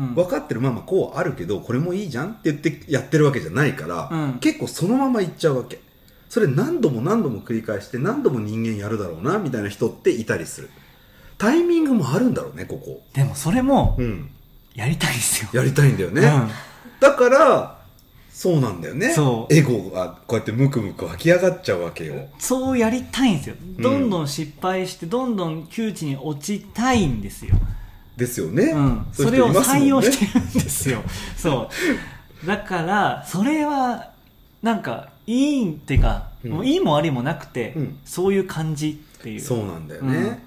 [0.09, 0.15] うん。
[0.15, 4.39] 分かってるままこうあるけどこれもいいじゃんって言ってやってるわけじゃないから、うん。
[4.39, 5.79] 結構そのままいっちゃうわけ。
[6.29, 10.69] それ何度も何度も繰り返して何度も人間やるだろうなみたいな人っていたりする
[11.37, 13.01] タイミングもあるんだろうねここ。
[13.13, 14.29] でもそれもうん。
[14.75, 16.51] やりたいですよ、やりたいんだよね、うん。
[16.99, 17.79] だから
[18.31, 19.11] そうなんだよね。
[19.11, 19.51] そう。
[19.51, 22.27] エゴがこうやってムクムク湧き上がっちゃうわけよ。
[22.37, 23.55] そうやりたいんですよ。
[23.79, 27.55] どんどん失敗してどんどん窮地に落ちたいんですよ、
[28.15, 31.01] ですよね、うん、それを採用してるんですよ。
[31.35, 31.71] そ
[32.43, 34.11] うだからそれは
[34.61, 36.51] なんかいいっていうか、うん。
[36.51, 37.97] もういいも悪いもなくて、うん。
[38.05, 39.41] そういう感じっていう。
[39.41, 40.46] そうなんだよね、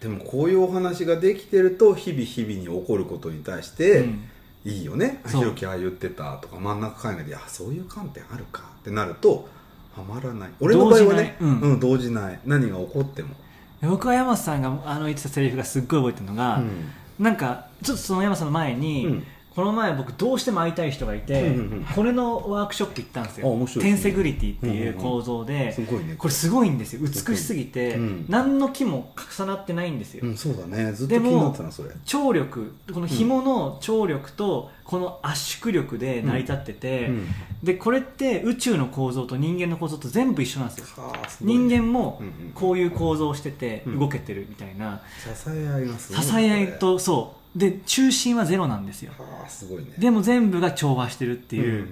[0.00, 4.24] でもこういうお話ができてると日々日々に起こることに対して、うん。
[4.64, 5.22] いいよね。
[5.26, 9.48] ひろきああ言ってたとか真ん中海外であそういう観点あるかってなると
[9.96, 10.50] はまらない。
[10.60, 11.64] 俺の場合はね動じない。
[11.64, 11.80] うん。
[11.80, 12.40] 動じない。
[12.44, 13.34] 何が起こっても、
[13.82, 16.90] 僕は山瀬さんがあの言ってたセリフがすっごい覚えてるのが、うん。
[17.18, 19.24] なんかちょっとその山瀬さんの前に、うん
[19.54, 21.84] この前僕どうしても会いたい人がいて、うんうんうん。
[21.84, 23.56] これのワークショップ行ったんですよ。
[23.56, 23.66] ね。
[23.66, 27.00] テンセグリティっていう構造で、すごいねこれすごいんですよ。
[27.02, 28.26] 美しすぎて、うん。
[28.28, 30.92] 何の木も重なってないんですよ、うん、そうだね。
[30.92, 31.90] ずっと気になってたなそれ。
[32.04, 37.28] 張力この紐の張力とこの圧縮力で成り立ってて、うん。
[37.64, 41.02] でこれって宇宙の構造と人間の構造と全部一緒なんですよ。
[41.02, 41.52] はあすね。
[41.52, 42.52] 人間もうんうん。
[42.54, 43.98] こういう構造をしててうん。
[43.98, 49.12] 動けてるみたいな、支え合います支え合いとそうで中心はゼロなんですよ。
[49.18, 49.92] はあすごいね。
[49.98, 51.88] でも全部が調和してるってうんいう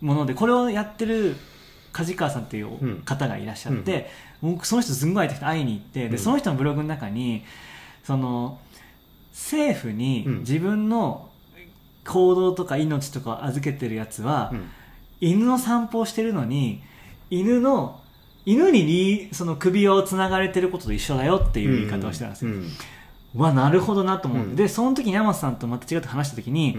[0.00, 1.36] ものでこれをやってる
[1.92, 3.02] 梶川さんっていううん。
[3.02, 4.10] 方がいらっしゃって、
[4.40, 6.10] 僕その人すんごい会いたくて会いに行って、うん。
[6.12, 7.44] でその人のブログの中に
[8.04, 8.58] その
[9.32, 10.38] 政府にうん。
[10.40, 11.28] 自分の
[12.04, 14.68] 行動とか命とかを預けてるやつは、うん。
[15.20, 16.82] 犬の散歩をしてるのに
[17.30, 18.00] 犬の
[18.44, 22.68] 犬にその首をつながれてることと一緒だよっていう言い方をしてたんですよ、うん
[23.34, 24.56] わなるほどなと思って、うん。
[24.56, 26.76] でその時に山瀬さんとまた違って話した時に、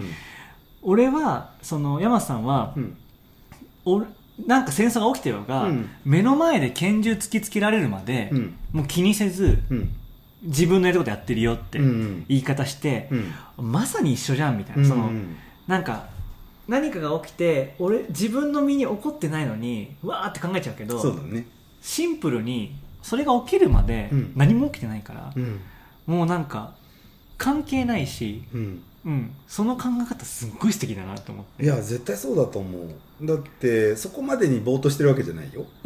[0.82, 2.96] 俺はその山瀬さんは、うん。
[3.84, 4.06] 俺
[4.46, 5.88] なんか戦争が起きてるのが、うん。
[6.04, 8.54] 目の前で拳銃突きつけられるまで、うん。
[8.72, 9.92] もう気にせずうん。
[10.42, 13.08] 自分のやることやってるよってうん言い方して
[13.56, 13.72] う、ん。
[13.72, 15.10] まさに一緒じゃんみたいな、うんその
[15.66, 16.08] なんか
[16.68, 21.46] 何かが起きて俺自分の身に起こってないのにうわーって考えちゃうけどね。
[21.80, 24.32] シンプルにそれが起きるまでうん。
[24.36, 25.60] 何も起きてないから、うん
[26.06, 26.74] もうなんか
[27.38, 28.82] 関係ないし、うん。
[29.04, 31.62] うん、その考え方すっごい素敵だなと思って。
[31.62, 33.26] いや絶対そうだと思う。
[33.26, 35.66] だってそこまでにぼーっとしてるわけじゃないよ。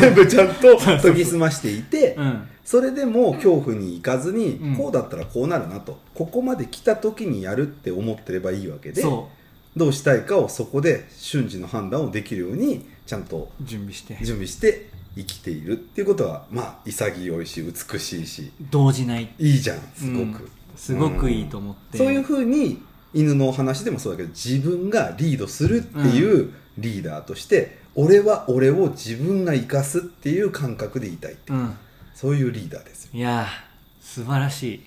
[0.00, 2.46] 全部ちゃんと研ぎ澄ましていてうん。
[2.62, 4.76] それでも恐怖に行かずに、うん。
[4.76, 5.98] こうだったらこうなるなと。
[6.14, 9.30] ここまで来た時にやるって思ってればいいわけでそ
[9.74, 14.18] どうしたいかをそこで瞬時の判断をできるようにちゃんとう準備して。
[14.22, 19.28] 準備して生きているっていうことはまあ潔いし美しいし動じない。
[19.38, 20.50] いいじゃんすごく、うん。
[20.76, 22.82] すごくいいと思って、そういうふうに
[23.12, 31.56] 犬のお話でもそうだけど自分がリードするっていうリーダーとして、俺は俺を自分が生かすっていう感覚でいたいって、う。
[31.56, 31.76] ん。
[32.14, 34.82] そういうリーダーですよ、いやー素晴らしい。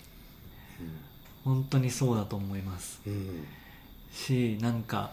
[1.44, 3.00] 本当にそうだと思います。
[3.06, 3.46] うん。
[4.12, 5.12] しなんか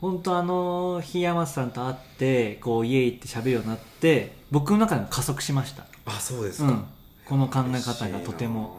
[0.00, 6.84] 本当あの檜山さんと会ってこう家行って喋るようになって僕の中でも加速しました、あそうですか、うん、
[7.24, 8.78] この考え方がとても。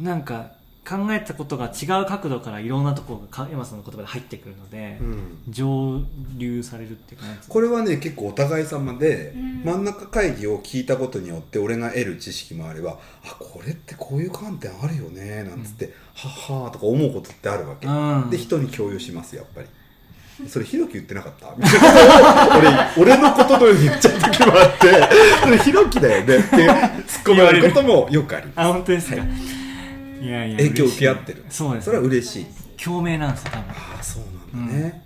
[0.00, 0.52] なんか
[0.84, 5.38] 考えたことが違う角度からいろんなところがか山さんの言葉で入ってくるので、うん。
[5.48, 6.00] 上
[6.36, 9.62] 流されるっていうこれはね結構お互い様で、うん。
[9.64, 16.32] 真ん中会議を聞いたことによって俺が得る知識もあればあこれってこういう観点あるよねなんつって、はっ
[16.64, 18.30] はーとか思うことってあるわけ、うん。
[18.30, 19.68] で人に共有しますやっぱり
[20.48, 21.54] それひろき言ってなかった？
[21.56, 24.88] みたいな俺俺のことのように言っちゃう時もあって
[25.44, 29.18] それひろきだよねって突っ込まれることもよくありあ本当ですか、い、
[30.26, 31.44] やいや影響受け合ってる。
[31.48, 31.84] そうです。
[31.84, 32.46] それは嬉しい。
[32.82, 33.70] 共鳴なんですよ多分。
[33.70, 35.04] ああそうなんだね、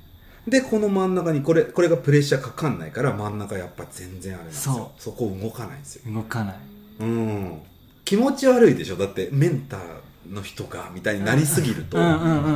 [0.48, 4.92] でこの真ん中にこれこれがプレッシャーかかんないから真ん中やっぱ全然あれなんですよ。
[4.98, 6.02] そそこ動かないんですよ。
[6.12, 6.56] 動かない。
[7.00, 7.62] うん。
[8.04, 8.96] 気持ち悪いでしょ？
[8.96, 9.80] だってメンター
[10.30, 11.98] の人がみたいになりすぎると、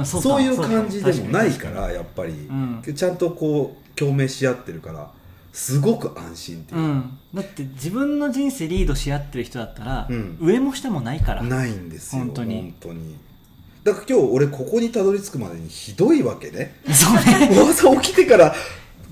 [0.04, 2.82] そういう感じでもないからやっぱり、ん。
[2.82, 5.10] ちゃんとこう共鳴し合ってるから
[5.52, 6.80] すごく安心っていう。
[6.80, 10.38] う、ん、だって自分の人生リードし合ってる人だったら、うん。
[10.40, 11.42] 上も下もないから。
[11.42, 12.60] ないんですよ本当に。
[12.60, 13.16] 本当に。
[13.82, 16.76] だから今日俺ここにたどり着くまでにひどいわけね。
[16.92, 17.50] そうね。
[17.70, 18.54] 朝起きてから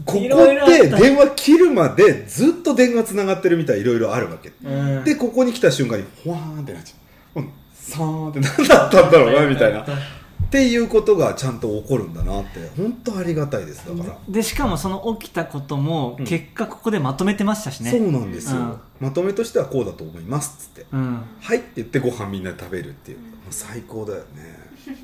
[0.05, 5.05] ここいろいろあったって電話切るまでずっと電話つながってるみたいいろいろあるわけ、うん。
[5.05, 7.41] でここに来た瞬間にほわーんってなっちゃう。
[7.41, 7.51] うん
[7.89, 9.83] さーんって何だったんだろうなみたいな。
[9.83, 12.71] っていうことがちゃんと起こるんだなって。
[12.77, 16.25] 本当ありがたいですだから、でしかもその起きたこともうん。
[16.25, 17.91] 結果ここでまとめてましたしね。
[17.91, 18.81] そうなんですよ、うん。
[19.01, 20.87] まとめとしてはこうだと思いますっつって。
[20.93, 24.59] うん「はい」って言ってご飯みんなで食べるっていう、うんもう最高だよね。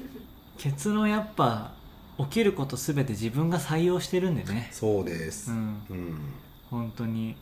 [0.59, 1.73] 結論やっぱ
[2.19, 4.69] 起きることすべて自分が採用してるんでね。
[4.73, 5.51] そうです。
[5.51, 5.57] うん。
[5.91, 6.19] うん。
[6.71, 7.37] 本当に。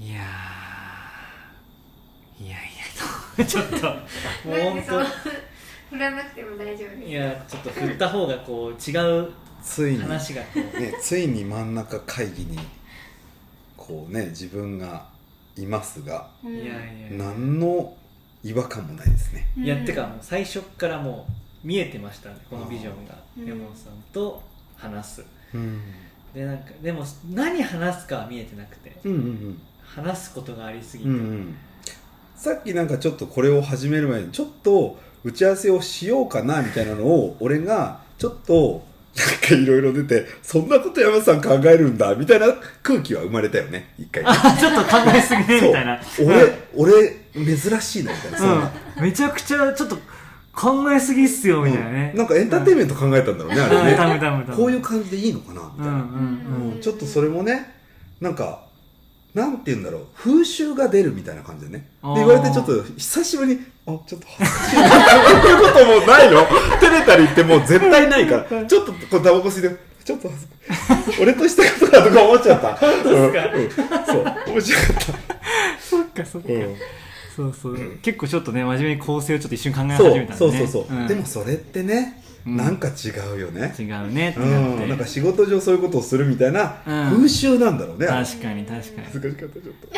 [0.00, 2.44] いやー。
[2.44, 2.75] いやいや
[3.46, 5.06] ちょっともう本なんでそう
[5.90, 7.00] 振らなくても大丈夫です。
[7.02, 9.30] 当いやちょっと振った方がこう違う
[9.62, 10.80] ついに話がこう。
[10.80, 12.58] ね、ついに真ん中会議に
[13.76, 15.06] こうね自分が
[15.56, 16.76] いますがうんいやいや。
[17.10, 17.96] 何の
[18.42, 19.46] 違和感もないですね。
[19.56, 21.26] いやってかもう最初っからも
[21.64, 23.46] う見えてましたねこのビジョンがうん。
[23.46, 24.42] 山本さんと
[24.76, 25.24] 話す。
[25.54, 25.80] うん。
[26.34, 29.62] でなんかでも何話すかは見えてなくてうんうん。
[29.84, 31.56] 話すことがありすぎて、うんうん
[32.36, 38.84] さっきなんかちょっとこれを始める前にちょっと打ち合わせをしようかなみたいなのを俺がちょっと
[39.16, 42.48] なんかいろいろ出てそんなこと山さん考えるんだみたいな
[42.82, 44.22] 空気は生まれたよね一回。
[44.26, 46.00] あちょっと考えすぎねみたいな。
[46.20, 48.38] 俺俺珍しいなみたいな。
[48.38, 49.96] そんなうん、めちゃくちゃちょっと
[50.54, 52.18] 考えすぎっすよみたいなね、うん。
[52.18, 54.54] なんかエンターテインメント考えたんだろうね、あれね。
[54.54, 55.98] こういう感じでいいのかなみたいな、うん。
[55.98, 56.02] う
[56.68, 56.72] ん。
[56.74, 56.80] うん。
[56.80, 57.74] ちょっとそれもね
[58.20, 58.65] なんか
[59.36, 60.06] なんて言うんだろう。
[60.16, 61.90] 風習が出るみたいな感じでね。
[62.02, 64.76] で言われてちょっと久しぶりにあちょっと恥ずかしい。
[64.76, 64.88] なこ
[65.44, 66.40] ういうこともうないの？
[66.80, 68.64] 照れたりってもう絶対ないから。
[68.64, 70.46] ちょっとこうタバコ吸いでちょっと恥ず
[71.06, 71.22] かしい。
[71.22, 72.74] 俺としたことだとか思っちゃった。
[72.76, 74.06] 本当ですか。
[74.06, 74.24] そう。
[74.54, 75.02] 面白かった。
[75.86, 76.76] そっかそっか、うん。
[77.36, 77.98] そうそう。
[78.00, 80.52] 結構ちょっとね真面目に構成をちょっと一瞬考え始めたんで、ね、そう。
[80.56, 81.06] そうそう、ん。
[81.06, 83.74] でもそれってね、うんなんか違うよね。
[83.78, 87.16] 違うねってうなって、ん、なんか仕事上そういうことをするみたいなうん。
[87.16, 89.06] 風習なんだろうね、あれ確かに確かに。
[89.06, 89.88] 恥ずかしかったちょっと。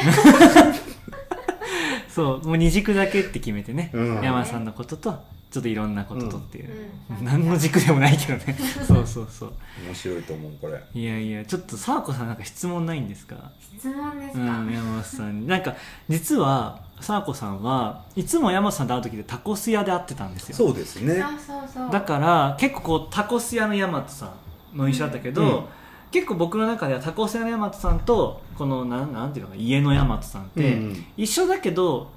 [2.09, 4.23] そうもう二軸だけって決めてね、うん。
[4.23, 5.19] 山さんのことと
[5.51, 7.25] ちょっといろんなこととっていう、うん。
[7.25, 8.57] 何の軸でもないけどね。
[8.87, 9.53] そうそうそう。
[9.87, 10.83] 面白いと思うこれ。
[10.95, 13.51] いやいやちょっと佐和子さんなんか質問ないんですか？
[13.79, 15.47] 質問ですか、うん、山本さんに。
[15.47, 15.75] なんか
[16.09, 20.57] 実は佐和子さんはいつも山本さんと会う時でタコス屋で会ってたんですよ。
[20.57, 21.15] そうですね。
[21.47, 21.91] そうそうそう。
[21.91, 24.35] だから結構こうタコス屋の大和さ
[24.75, 25.65] んの印象だったけど、うん。
[26.11, 31.05] 結構僕の中ではタコス屋の大和さんとこのなんなんていうのか家の大和さんって、うん。
[31.17, 32.11] 一緒だけど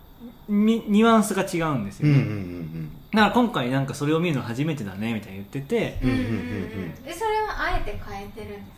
[0.50, 6.00] ニニュアンスが違うんですよね、うんうんうんだから今回なんかそれを見るの初めてだねみたいに言ってて。
[6.02, 6.94] うんうんうんうん。
[7.06, 8.72] えそれはあえて変えてるんで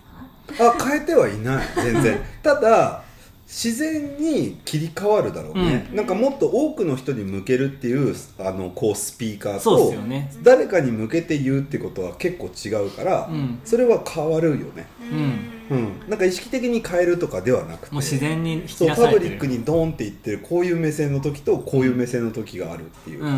[0.55, 0.73] すか？
[0.75, 1.67] あ変えてはいない。
[1.75, 2.19] 全然。
[2.41, 3.03] ただ
[3.45, 5.95] 自然に切り替わるだろうね、うん。
[5.97, 10.31] なんかもっと多くの人に向けるっていうあのこうスピーカーそうでとすよね。
[10.41, 13.59] 誰かに向けて言うってことは結構違うから、うん。
[13.63, 23.37] それは変わるよね、んうん、なんか意識的に変えるとかではなくてもう自然に引きそうパブリックにドーンって言ってるこういう目線の時とこういう目線の時があるっていう、うんうんう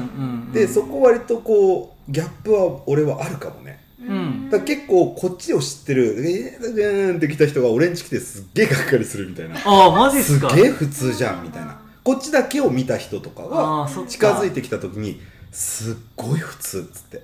[0.50, 3.80] んでそこ割とこうギャップは俺はあるかもね。
[4.02, 4.50] ん。
[4.50, 9.56] だ結構こっちを知ってるえー、ーんって来た人が俺んち来てすっげえがっかりするみたいな。
[9.58, 10.50] ああマジっすか。
[10.50, 11.80] すっげえ普通じゃんみたいな。
[12.04, 14.10] こっちだけを見た人とかはあーそっか。
[14.10, 15.20] 近づいてきた時に
[15.52, 17.24] すっごい普通っつって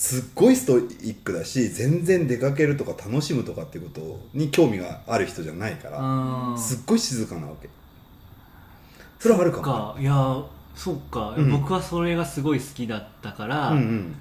[0.00, 7.68] すっごいストイックだし全然出かけるとか楽しむとかっていうことに興味がある人じゃないからすっごい静かなわけ。
[9.18, 9.62] それはあるかも。
[9.62, 9.96] か。
[10.00, 10.42] いや
[10.74, 11.50] そうか、うん。
[11.52, 14.16] 僕はそれがすごい好きだったから、うん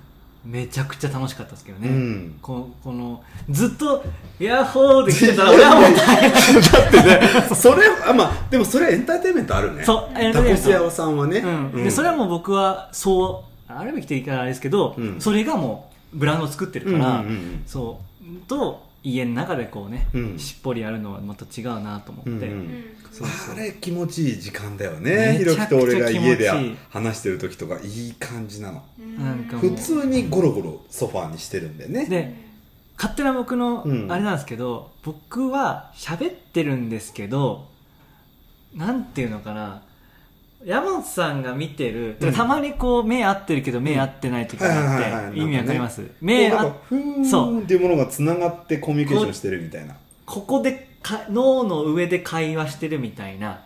[0.45, 2.39] めちゃくちゃ楽しかったですけどうん、ね、うん。
[2.41, 4.03] ここのずっと
[4.39, 9.83] 「ヤッホー!」で来てたら俺はもう だってねそれあまあでもそれはエンターテインメントあるね。
[9.83, 10.55] そうエンタターテインメント。
[10.55, 11.71] コス屋さんはね、うん。
[11.71, 11.83] うん。
[11.83, 15.21] でそれはもう僕はそうあるべきって言い方はあれですけど、うん。
[15.21, 17.63] それがもうブランドを作ってるうんから、うんうん。
[17.65, 20.39] そうと家の中でこうね、うん。
[20.39, 22.83] しっぽりやるのはまた違うなと思って、うんうんうん。
[23.11, 23.55] そうそう。
[23.55, 26.51] あれ気持ちいい時間だよめねひろきと俺が家で
[26.89, 28.83] 話してる時とかいい感じなの。
[29.17, 29.69] なんかもう。
[29.69, 32.05] 普通にゴロゴロソファーにしてるんだよね。
[32.05, 32.49] で
[32.97, 34.11] 勝手な僕のうん。
[34.11, 37.69] あれなんですけど、僕は喋ってるんですけど
[38.75, 39.83] なんていうのかな
[40.63, 42.33] 山本さんが見てる、うん。
[42.33, 49.95] たまにこう目合ってるけど目合ってない時があって意味わかります、こう目あなんかふーんっていうものがつながってコミュニケーションしてるみたいな。
[50.25, 53.63] ここでか脳の上で会話してるみたいな。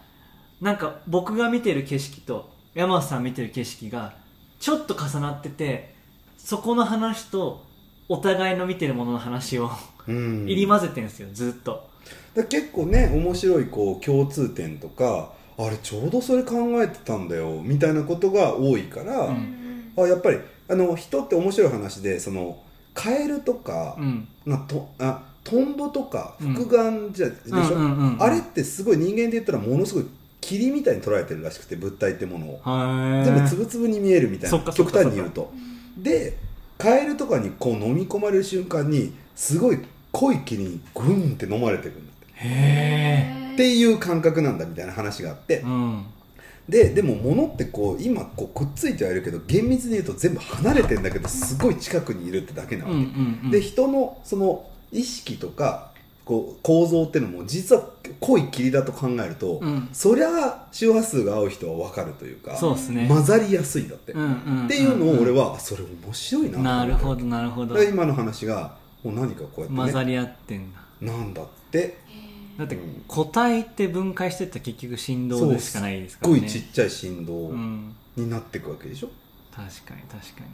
[0.62, 4.14] なんか僕が見てる景色と山本さん見てる景色が
[4.60, 5.94] ちょっと重なってて
[6.38, 7.66] そこの話と
[8.08, 9.70] お互いの見てるものの話を
[10.08, 10.46] うん。
[10.46, 11.90] 入り混ぜてるんですよずっと。
[12.36, 19.92] だ結構ね面白いこう共通点とかあれちょうどそれ考えてたんだよみたいなことが多いから、うん。
[19.98, 20.40] あやっぱり
[20.70, 22.58] あの人って面白い話でその
[22.94, 24.28] カエルとか、うん。
[24.46, 26.54] なとあトンボとかうん。
[26.54, 30.06] 複眼じゃ、でしょ、うんうんうんあれってすごい人間で言ったらものすごい
[30.42, 32.40] 霧みたいに捉えてるらしくて物体っても。
[32.40, 35.52] のをは全部つぶつぶに見えるみたいな極か端に言うと。
[35.98, 36.38] で
[36.78, 39.80] カエルとかにこう飲み込まれる瞬間にすごい
[40.12, 42.34] 濃い霧にグンって飲まれていくんだって。
[42.36, 45.56] へっていう感覚なんだみたいな話があって。
[45.56, 46.06] えうん。
[46.68, 53.52] ででも物ってこう今こうくっついてはいるけど厳密に言うと全部離れてんだけどすごい近くにいるってだけなわけ、うんうんうん。
[53.52, 55.92] で人のその意識とか
[56.24, 57.84] こう構造っていうのも実は
[58.22, 59.90] 濃い霧だと考えると、うん。
[59.92, 63.08] そりゃ周波数が合う人は分かるというかそうですね。
[63.10, 67.76] 混ざりやすいんだって、うんうんんっていうのを俺は、あそれ面白いななるほどなるほど。
[67.76, 70.80] で今の話がもう何かこうやって、ね、混ざり合ってんだ。
[71.02, 71.98] なんだって
[72.58, 73.04] だってうん。
[73.08, 76.40] 個体って分解してったら結局振動でしかないですすっからね。
[76.42, 77.96] ごいちっちゃい振動うん。
[78.16, 79.10] になっていくわけでしょ、
[79.52, 80.48] 確かに確かに